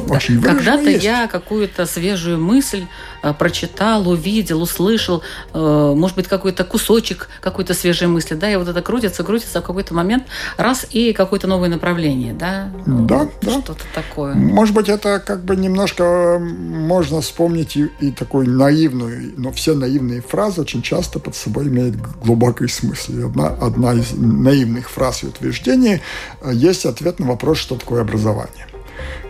да. 0.08 0.14
очень 0.14 0.40
Когда-то 0.40 0.90
я 0.90 1.26
какую-то 1.26 1.86
свежую 1.86 2.38
мысль 2.40 2.86
прочитал, 3.38 4.08
увидел, 4.08 4.62
услышал, 4.62 5.22
может 5.54 6.16
быть, 6.16 6.26
какой-то 6.26 6.64
кусочек 6.64 7.28
какой-то 7.40 7.74
свежей 7.74 8.08
мысли, 8.08 8.34
да, 8.34 8.50
и 8.50 8.56
вот 8.56 8.68
это 8.68 8.82
крутится, 8.82 9.22
крутится, 9.22 9.60
в 9.60 9.64
какой-то 9.64 9.94
момент 9.94 10.24
раз 10.56 10.86
и 10.90 11.12
какое-то 11.12 11.46
новое 11.46 11.68
направление, 11.68 12.34
да? 12.34 12.70
Да, 12.86 13.18
вот 13.18 13.32
да. 13.42 13.50
Что-то 13.50 13.84
такое. 13.94 14.34
Может 14.34 14.74
быть, 14.74 14.88
это 14.88 15.20
как 15.20 15.44
бы 15.44 15.56
немножко 15.56 16.38
можно 16.40 17.20
вспомнить 17.20 17.76
и, 17.76 17.90
и 18.00 18.10
такую 18.10 18.48
наивную, 18.50 19.32
но 19.36 19.52
все 19.52 19.74
наивные 19.74 20.20
фразы 20.20 20.60
очень 20.60 20.82
часто 20.82 21.18
под 21.18 21.34
собой 21.34 21.68
имеют 21.68 21.96
глубокий 21.96 22.68
смысл. 22.68 23.12
И 23.12 23.22
одна, 23.32 23.48
одна 23.48 23.94
из 23.94 24.12
наивных 24.12 24.90
фраз 24.90 25.22
и 25.22 25.26
утверждений 25.26 26.00
э, 26.40 26.50
есть 26.52 26.84
ответ 26.86 27.18
на 27.18 27.26
вопрос, 27.26 27.58
что 27.58 27.76
такое 27.76 28.02
образование 28.02 28.66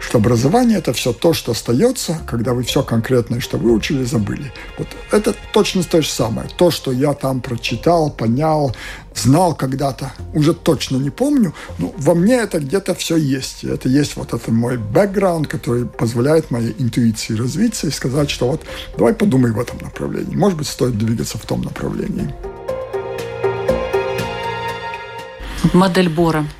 что 0.01 0.19
образование– 0.19 0.79
это 0.81 0.93
все 0.93 1.13
то, 1.13 1.33
что 1.33 1.53
остается, 1.53 2.21
когда 2.27 2.55
вы 2.55 2.65
все 2.65 2.83
конкретное, 2.83 3.41
что 3.41 3.57
выучили, 3.57 4.05
забыли. 4.05 4.53
Вот 4.77 4.89
это 5.11 5.35
точно 5.53 5.85
то 5.85 6.03
же 6.03 6.09
самое. 6.09 6.49
То, 6.57 6.71
что 6.71 6.93
я 6.93 7.15
там 7.15 7.41
прочитал, 7.41 8.11
понял, 8.11 8.75
знал 9.15 9.55
когда-то, 9.55 10.13
уже 10.35 10.55
точно 10.55 10.97
не 10.97 11.11
помню, 11.11 11.55
но 11.79 11.95
во 11.97 12.15
мне 12.15 12.35
это 12.35 12.59
где-то 12.59 12.95
все 12.95 13.17
есть. 13.17 13.65
Это 13.65 13.89
есть 13.89 14.17
вот 14.17 14.35
этот 14.35 14.49
мой 14.49 14.77
бэкграунд, 14.77 15.47
который 15.47 15.87
позволяет 15.87 16.51
моей 16.51 16.75
интуиции 16.79 17.35
развиться 17.35 17.87
и 17.87 17.91
сказать, 17.91 18.29
что 18.29 18.49
вот 18.49 18.63
давай 18.97 19.15
подумай 19.15 19.53
в 19.53 19.61
этом 19.61 19.79
направлении. 19.79 20.35
Может 20.35 20.59
быть, 20.59 20.67
стоит 20.67 20.99
двигаться 20.99 21.39
в 21.39 21.47
том 21.47 21.63
направлении. 21.63 22.35
Модель 25.73 26.09
Бора– 26.09 26.45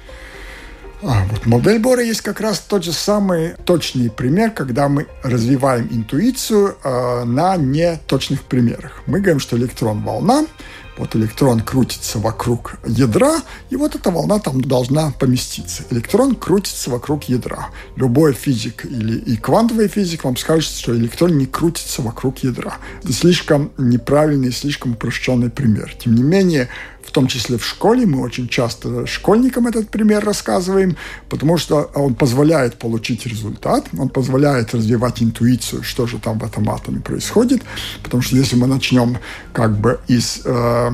а, 1.05 1.25
вот 1.29 1.47
модель 1.47 1.81
Бора 1.81 2.05
есть 2.05 2.21
как 2.21 2.41
раз 2.41 2.61
тот 2.61 2.85
же 2.85 2.93
самый 2.93 3.55
точный 3.65 4.09
пример, 4.09 4.53
когда 4.53 4.89
мы 4.89 5.09
развиваем 5.25 5.89
интуицию 5.91 6.77
э, 6.85 7.25
на 7.25 7.57
неточных 7.57 8.43
примерах. 8.43 9.03
Мы 9.07 9.19
говорим, 9.19 9.41
что 9.41 9.57
электрон– 9.57 10.03
волна, 10.05 10.47
вот 10.97 11.17
электрон 11.17 11.61
крутится 11.61 12.19
вокруг 12.19 12.77
ядра, 12.87 13.41
и 13.71 13.77
вот 13.77 13.97
эта 13.97 14.11
волна 14.11 14.39
там 14.39 14.61
должна 14.61 15.11
поместиться. 15.11 15.83
Электрон 15.91 16.37
крутится 16.37 16.91
вокруг 16.91 17.25
ядра. 17.25 17.71
Любой 17.97 18.35
физик 18.35 18.85
или 18.85 19.19
и 19.19 19.37
квантовый 19.37 19.89
физик 19.89 20.25
вам 20.25 20.37
скажет, 20.37 20.71
что 20.71 20.95
электрон 20.95 21.37
не 21.39 21.47
крутится 21.47 22.03
вокруг 22.03 22.39
ядра. 22.45 22.77
Это 23.03 23.13
слишком 23.13 23.73
неправильный, 23.79 24.53
слишком 24.53 24.93
упрощенный 24.93 25.51
пример. 25.51 25.95
Тем 25.99 26.15
не 26.15 26.23
менее, 26.23 26.69
в 27.05 27.11
том 27.11 27.27
числе 27.27 27.59
в 27.59 27.65
школе. 27.65 28.07
Мы 28.07 28.21
очень 28.21 28.49
часто 28.49 29.07
школьникам 29.07 29.67
этот 29.67 29.89
пример 29.89 30.25
рассказываем, 30.25 30.97
потому 31.29 31.59
что 31.59 31.91
он 31.95 32.15
позволяет 32.15 32.79
получить 32.79 33.27
результат, 33.27 33.87
он 33.99 34.09
позволяет 34.09 34.75
развивать 34.75 35.23
интуицию, 35.23 35.83
что 35.83 36.07
же 36.07 36.19
там 36.19 36.39
в 36.39 36.45
этом 36.45 36.69
атоме 36.71 37.01
происходит. 37.01 37.63
Потому 38.03 38.23
что 38.23 38.37
если 38.37 38.57
мы 38.57 38.67
начнем 38.67 39.19
как 39.53 39.77
бы 39.79 40.01
из 40.09 40.43
э, 40.45 40.91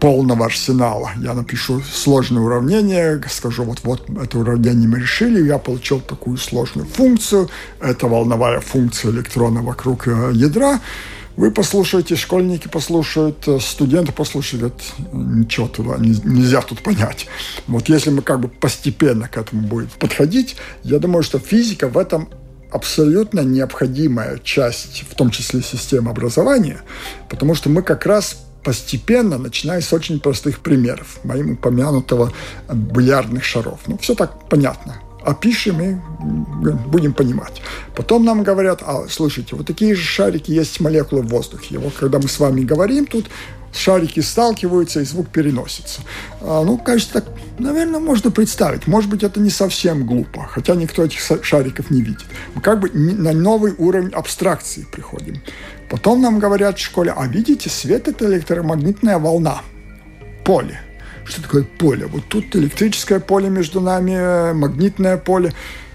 полного 0.00 0.46
арсенала. 0.46 1.10
Я 1.22 1.34
напишу 1.34 1.80
сложное 1.82 2.42
уравнение, 2.42 3.20
скажу, 3.28 3.64
вот, 3.64 3.80
вот 3.84 4.08
это 4.08 4.38
уравнение 4.38 4.88
мы 4.88 4.98
решили, 4.98 5.46
я 5.46 5.58
получил 5.58 6.00
такую 6.00 6.38
сложную 6.38 6.88
функцию, 6.88 7.50
это 7.80 8.08
волновая 8.08 8.60
функция 8.60 9.10
электрона 9.12 9.62
вокруг 9.62 10.06
ядра, 10.06 10.80
вы 11.36 11.50
послушаете, 11.50 12.16
школьники 12.16 12.68
послушают, 12.68 13.46
э, 13.48 13.58
студенты 13.60 14.12
послушают, 14.12 14.62
говорят, 14.62 14.82
ничего 15.12 15.68
туда 15.68 15.96
нельзя 15.98 16.60
тут 16.62 16.82
понять. 16.82 17.26
Вот 17.66 17.88
если 17.88 18.10
мы 18.10 18.22
как 18.22 18.40
бы 18.40 18.48
постепенно 18.48 19.28
к 19.28 19.36
этому 19.36 19.66
будем 19.66 19.88
подходить, 19.98 20.56
я 20.82 20.98
думаю, 20.98 21.22
что 21.22 21.38
физика 21.38 21.88
в 21.88 21.96
этом 21.96 22.28
абсолютно 22.70 23.40
необходимая 23.40 24.38
часть, 24.38 25.04
в 25.10 25.14
том 25.14 25.30
числе 25.30 25.62
системы 25.62 26.10
образования, 26.10 26.82
потому 27.28 27.54
что 27.54 27.68
мы 27.68 27.82
как 27.82 28.06
раз 28.06 28.44
постепенно, 28.62 29.38
начиная 29.38 29.80
с 29.80 29.92
очень 29.92 30.20
простых 30.20 30.60
примеров, 30.60 31.20
моим 31.24 31.52
упомянутого 31.52 32.32
бильярдных 32.72 33.42
шаров. 33.42 33.80
Ну, 33.86 33.96
все 33.98 34.14
так 34.14 34.48
понятно 34.48 35.00
опишем 35.24 35.82
и 35.82 35.94
будем 36.88 37.12
понимать. 37.12 37.62
Потом 37.94 38.24
нам 38.24 38.42
говорят, 38.42 38.82
а, 38.84 39.06
слушайте, 39.08 39.56
вот 39.56 39.66
такие 39.66 39.94
же 39.94 40.02
шарики 40.02 40.50
есть 40.50 40.80
молекулы 40.80 41.22
в 41.22 41.28
воздухе. 41.28 41.78
Вот 41.78 41.94
когда 41.94 42.18
мы 42.18 42.28
с 42.28 42.38
вами 42.38 42.62
говорим 42.62 43.06
тут, 43.06 43.26
шарики 43.72 44.20
сталкиваются 44.20 45.00
и 45.00 45.04
звук 45.04 45.28
переносится. 45.28 46.00
А, 46.40 46.64
ну, 46.64 46.78
кажется, 46.78 47.14
так, 47.14 47.24
наверное, 47.58 48.00
можно 48.00 48.30
представить. 48.30 48.86
Может 48.86 49.10
быть, 49.10 49.22
это 49.22 49.40
не 49.40 49.50
совсем 49.50 50.06
глупо, 50.06 50.46
хотя 50.50 50.74
никто 50.74 51.04
этих 51.04 51.20
шариков 51.42 51.90
не 51.90 52.02
видит. 52.02 52.26
Мы 52.54 52.62
как 52.62 52.80
бы 52.80 52.90
на 52.90 53.32
новый 53.32 53.74
уровень 53.78 54.10
абстракции 54.10 54.86
приходим. 54.90 55.42
Потом 55.88 56.22
нам 56.22 56.38
говорят 56.38 56.78
в 56.78 56.82
школе, 56.82 57.12
а 57.16 57.26
видите, 57.26 57.68
свет– 57.68 58.08
это 58.08 58.26
электромагнитная 58.26 59.18
волна, 59.18 59.62
поле– 60.44 60.80
что 61.30 61.42
такое 61.42 61.64
поле. 61.64 62.06
Вот 62.06 62.24
тут 62.28 62.54
электрическое 62.56 63.20
поле 63.20 63.48
между 63.48 63.80
нами, 63.80 64.52
магнитное 64.52 65.16
поле. 65.16 65.52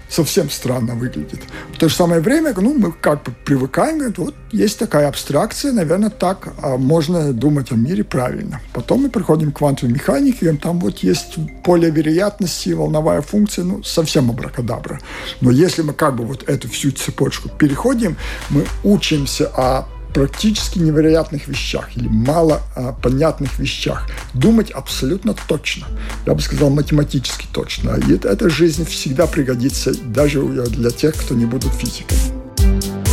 Совсем 0.08 0.50
странно 0.50 0.94
выглядит. 0.94 1.40
В 1.74 1.78
то 1.78 1.88
же 1.88 1.94
самое 1.96 2.20
время, 2.20 2.54
ну, 2.56 2.78
мы 2.78 2.92
как 2.92 3.24
бы 3.24 3.32
привыкаем, 3.44 3.98
говорим, 3.98 4.14
вот 4.18 4.34
есть 4.52 4.78
такая 4.78 5.08
абстракция, 5.08 5.72
наверное, 5.72 6.10
так 6.10 6.54
а 6.62 6.76
можно 6.76 7.32
думать 7.32 7.72
о 7.72 7.74
мире 7.74 8.04
правильно. 8.04 8.60
Потом 8.72 9.02
мы 9.02 9.10
приходим 9.10 9.50
к 9.50 9.58
квантовой 9.58 9.92
механике, 9.92 10.38
говорим, 10.42 10.60
там 10.60 10.78
вот 10.78 10.98
есть 10.98 11.36
поле 11.64 11.90
вероятности, 11.90 12.68
волновая 12.68 13.20
функция, 13.20 13.64
ну, 13.64 13.82
совсем 13.82 14.30
абракадабра. 14.30 15.00
Но 15.40 15.50
если 15.50 15.82
мы 15.82 15.92
как 15.92 16.14
бы 16.14 16.24
вот 16.24 16.48
эту 16.48 16.68
всю 16.68 16.92
цепочку 16.92 17.48
переходим, 17.48 18.16
мы 18.50 18.64
учимся 18.84 19.48
о 19.48 19.88
практически 20.16 20.78
невероятных 20.78 21.46
вещах 21.46 21.90
или 21.94 22.08
мало 22.08 22.62
а, 22.74 22.92
понятных 22.92 23.58
вещах. 23.58 24.08
Думать 24.32 24.70
абсолютно 24.70 25.34
точно. 25.46 25.86
Я 26.24 26.32
бы 26.32 26.40
сказал, 26.40 26.70
математически 26.70 27.46
точно. 27.52 28.00
И 28.08 28.14
это, 28.14 28.30
эта 28.30 28.48
жизнь 28.48 28.86
всегда 28.86 29.26
пригодится 29.26 29.92
даже 29.94 30.40
для 30.40 30.90
тех, 30.90 31.14
кто 31.14 31.34
не 31.34 31.44
будут 31.44 31.74
физиками. 31.74 33.05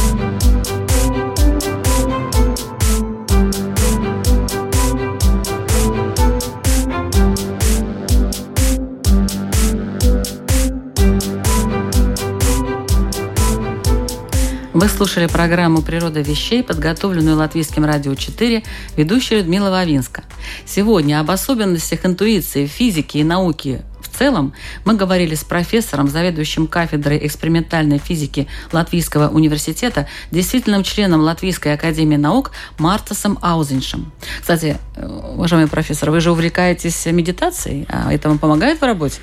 Вы 14.84 14.90
слушали 14.90 15.28
программу 15.28 15.82
«Природа 15.82 16.20
вещей», 16.20 16.62
подготовленную 16.62 17.38
Латвийским 17.38 17.86
радио 17.86 18.16
4, 18.16 18.64
ведущая 18.98 19.38
Людмила 19.38 19.70
Вавинска. 19.70 20.26
Сегодня 20.66 21.22
об 21.22 21.32
особенностях 21.32 22.06
интуиции, 22.06 22.66
физики 22.68 23.20
и 23.20 23.24
науки 23.24 23.82
в 24.02 24.10
целом 24.10 24.54
мы 24.84 24.96
говорили 24.96 25.36
с 25.36 25.46
профессором, 25.46 26.10
заведующим 26.10 26.68
кафедрой 26.68 27.26
экспериментальной 27.26 27.98
физики 27.98 28.50
Латвийского 28.74 29.30
университета, 29.30 30.10
действительным 30.32 30.84
членом 30.84 31.22
Латвийской 31.22 31.76
академии 31.76 32.18
наук 32.18 32.52
Мартасом 32.78 33.40
Аузеншем. 33.42 34.12
Кстати, 34.42 34.78
уважаемый 34.98 35.70
профессор, 35.70 36.12
вы 36.12 36.20
же 36.20 36.30
увлекаетесь 36.30 37.06
медитацией, 37.06 37.86
а 37.88 38.14
это 38.14 38.28
вам 38.28 38.38
помогает 38.38 38.82
в 38.82 38.84
работе? 38.84 39.22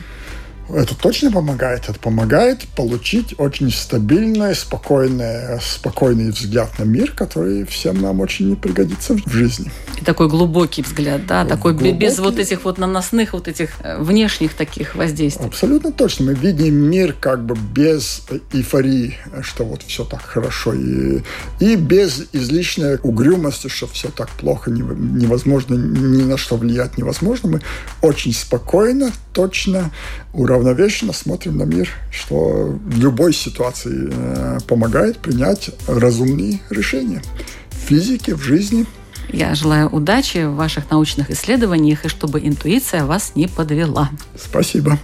Это 0.74 0.94
точно 0.94 1.30
помогает. 1.30 1.88
Это 1.88 1.98
помогает 1.98 2.66
получить 2.76 3.34
очень 3.38 3.70
стабильный, 3.70 4.54
спокойный, 4.54 5.60
спокойный 5.60 6.30
взгляд 6.30 6.78
на 6.78 6.84
мир, 6.84 7.12
который 7.12 7.64
всем 7.66 8.00
нам 8.00 8.20
очень 8.20 8.56
пригодится 8.56 9.14
в 9.14 9.30
жизни. 9.30 9.70
И 10.00 10.04
такой 10.04 10.28
глубокий 10.28 10.82
взгляд, 10.82 11.26
да, 11.26 11.44
такой 11.44 11.72
глубокий. 11.72 11.98
без 11.98 12.18
вот 12.18 12.38
этих 12.38 12.64
вот 12.64 12.78
наносных, 12.78 13.32
вот 13.32 13.48
этих 13.48 13.70
э, 13.82 14.00
внешних 14.02 14.54
таких 14.54 14.94
воздействий. 14.94 15.46
Абсолютно 15.46 15.92
точно. 15.92 16.26
Мы 16.26 16.34
видим 16.34 16.74
мир 16.74 17.14
как 17.18 17.44
бы 17.44 17.56
без 17.56 18.22
эйфории, 18.52 19.16
что 19.42 19.64
вот 19.64 19.82
все 19.82 20.04
так 20.04 20.22
хорошо, 20.22 20.72
и, 20.74 21.22
и 21.58 21.76
без 21.76 22.28
излишней 22.32 22.98
угрюмости, 23.02 23.68
что 23.68 23.86
все 23.86 24.08
так 24.08 24.28
плохо, 24.30 24.70
невозможно, 24.70 25.74
ни 25.74 26.22
на 26.22 26.36
что 26.36 26.56
влиять 26.56 26.98
невозможно. 26.98 27.50
Мы 27.50 27.60
очень 28.02 28.32
спокойно, 28.32 29.10
точно, 29.32 29.90
уравновешенно 30.32 31.12
смотрим 31.12 31.58
на 31.58 31.64
мир, 31.64 31.88
что 32.10 32.78
в 32.84 32.98
любой 32.98 33.32
ситуации 33.32 34.08
э, 34.10 34.58
помогает 34.66 35.18
принять 35.18 35.70
разумные 35.86 36.60
решения. 36.70 37.22
В 37.70 37.88
физике, 37.88 38.34
в 38.34 38.42
жизни– 38.42 38.86
я 39.32 39.54
желаю 39.54 39.88
удачи 39.88 40.44
в 40.44 40.54
ваших 40.54 40.90
научных 40.90 41.30
исследованиях 41.30 42.04
и 42.04 42.08
чтобы 42.08 42.40
интуиция 42.40 43.04
вас 43.04 43.32
не 43.34 43.46
подвела. 43.46 44.10
Спасибо. 44.36 44.98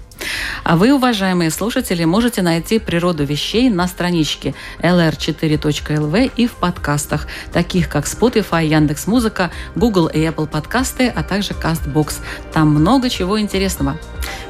А 0.64 0.76
вы, 0.76 0.92
уважаемые 0.92 1.50
слушатели, 1.50 2.04
можете 2.04 2.42
найти 2.42 2.78
природу 2.78 3.24
вещей 3.24 3.70
на 3.70 3.86
страничке 3.86 4.54
lr4.lv 4.80 6.32
и 6.36 6.46
в 6.46 6.52
подкастах, 6.52 7.26
таких 7.52 7.88
как 7.88 8.06
Spotify, 8.06 8.66
Яндекс 8.66 9.06
Музыка, 9.06 9.50
Google 9.74 10.06
и 10.08 10.18
Apple 10.18 10.48
подкасты, 10.48 11.08
а 11.08 11.22
также 11.22 11.52
CastBox. 11.52 12.14
Там 12.52 12.68
много 12.68 13.10
чего 13.10 13.40
интересного. 13.40 13.98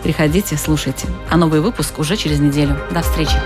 Приходите, 0.03 0.57
слушайте. 0.57 1.07
А 1.31 1.37
новый 1.37 1.61
выпуск 1.61 1.99
уже 1.99 2.17
через 2.17 2.39
неделю. 2.39 2.79
До 2.93 3.03
встречи. 3.03 3.37